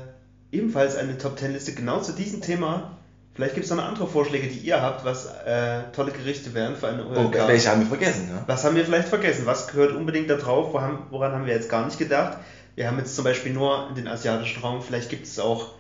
ebenfalls 0.51 0.95
eine 0.95 1.17
Top 1.17 1.37
10 1.37 1.53
Liste 1.53 1.73
genau 1.73 1.99
zu 1.99 2.13
diesem 2.13 2.41
Thema 2.41 2.95
Vielleicht 3.35 3.53
gibt 3.53 3.65
es 3.65 3.71
noch 3.73 3.83
andere 3.83 4.07
Vorschläge, 4.07 4.47
die 4.47 4.59
ihr 4.59 4.81
habt, 4.81 5.03
was 5.03 5.25
äh, 5.25 5.81
tolle 5.93 6.13
Gerichte 6.13 6.53
wären 6.53 6.77
für 6.77 6.87
eine 6.87 7.05
Oh, 7.05 7.19
OLK. 7.19 7.49
welche 7.49 7.69
haben 7.69 7.81
wir 7.81 7.87
vergessen, 7.87 8.29
ne? 8.29 8.41
Was 8.47 8.63
haben 8.63 8.77
wir 8.77 8.85
vielleicht 8.85 9.09
vergessen? 9.09 9.45
Was 9.45 9.67
gehört 9.67 9.93
unbedingt 9.93 10.29
da 10.29 10.35
drauf? 10.35 10.71
Wo 10.71 10.79
haben, 10.79 10.99
woran 11.09 11.33
haben 11.33 11.45
wir 11.45 11.53
jetzt 11.53 11.67
gar 11.69 11.85
nicht 11.85 11.99
gedacht? 11.99 12.37
Wir 12.75 12.87
haben 12.87 12.97
jetzt 12.97 13.13
zum 13.13 13.25
Beispiel 13.25 13.51
nur 13.51 13.89
den 13.97 14.07
asiatischen 14.07 14.61
Raum, 14.61 14.81
vielleicht 14.81 15.09
gibt 15.09 15.25
es 15.27 15.37
auch 15.37 15.73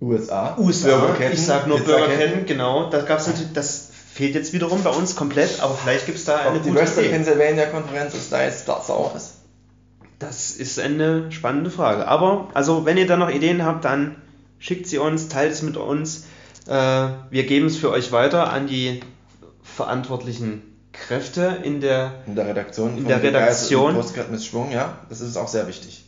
USA. 0.00 0.56
USA. 0.58 0.98
Burgerketten, 0.98 1.34
ich 1.34 1.44
sag 1.44 1.66
nur. 1.66 1.80
Burgerketten, 1.80 2.46
genau. 2.46 2.88
Da 2.88 3.02
gab's 3.02 3.26
natürlich, 3.26 3.52
das 3.52 3.90
fehlt 4.12 4.34
jetzt 4.34 4.52
wiederum 4.52 4.82
bei 4.82 4.90
uns 4.90 5.14
komplett, 5.14 5.60
aber 5.60 5.74
vielleicht 5.74 6.06
gibt 6.06 6.18
es 6.18 6.24
da 6.24 6.38
eine 6.38 6.58
Ob 6.58 6.62
die 6.62 6.74
Western 6.74 7.04
Idee. 7.04 7.14
Pennsylvania 7.14 7.66
Konferenz 7.66 8.14
ist 8.14 8.32
da 8.32 8.42
jetzt 8.42 8.68
das 8.68 8.90
auch 8.90 9.14
ist. 9.14 9.34
Das 10.18 10.50
ist 10.50 10.78
eine 10.78 11.30
spannende 11.32 11.70
Frage. 11.70 12.06
Aber, 12.06 12.48
also, 12.52 12.84
wenn 12.84 12.96
ihr 12.96 13.06
da 13.06 13.16
noch 13.16 13.30
Ideen 13.30 13.64
habt, 13.64 13.84
dann 13.84 14.16
schickt 14.58 14.86
sie 14.86 14.98
uns, 14.98 15.28
teilt 15.28 15.52
es 15.52 15.62
mit 15.62 15.76
uns. 15.76 16.24
Äh, 16.66 16.72
wir 17.30 17.46
geben 17.46 17.66
es 17.66 17.76
für 17.76 17.90
euch 17.90 18.12
weiter 18.12 18.52
an 18.52 18.66
die 18.66 19.00
verantwortlichen 19.62 20.62
Kräfte 20.92 21.58
in 21.62 21.80
der. 21.80 22.22
In 22.26 22.34
der 22.34 22.46
Redaktion. 22.46 22.98
In 22.98 23.08
der 23.08 23.22
Redaktion. 23.22 23.96
mit 24.30 24.42
Schwung, 24.44 24.70
ja. 24.72 24.98
Das 25.08 25.20
ist 25.20 25.36
auch 25.36 25.48
sehr 25.48 25.66
wichtig. 25.66 25.99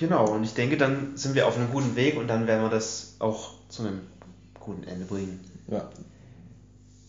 Genau, 0.00 0.30
und 0.30 0.42
ich 0.44 0.54
denke, 0.54 0.78
dann 0.78 1.16
sind 1.16 1.34
wir 1.34 1.46
auf 1.46 1.56
einem 1.58 1.70
guten 1.70 1.94
Weg 1.94 2.16
und 2.16 2.26
dann 2.26 2.46
werden 2.46 2.62
wir 2.62 2.70
das 2.70 3.16
auch 3.18 3.50
zu 3.68 3.82
einem 3.82 4.00
guten 4.58 4.82
Ende 4.84 5.04
bringen. 5.04 5.38
Ja. 5.68 5.90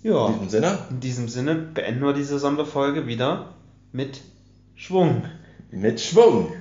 Ja, 0.03 0.27
In 0.27 0.33
diesem 0.41 0.49
Sinne, 0.49 0.77
in 0.89 0.99
diesem 0.99 1.29
Sinne 1.29 1.55
beenden 1.55 2.03
wir 2.03 2.13
diese 2.13 2.37
Sonderfolge 2.37 3.07
wieder 3.07 3.53
mit 3.93 4.21
Schwung. 4.75 5.23
mit 5.71 6.01
Schwung. 6.01 6.51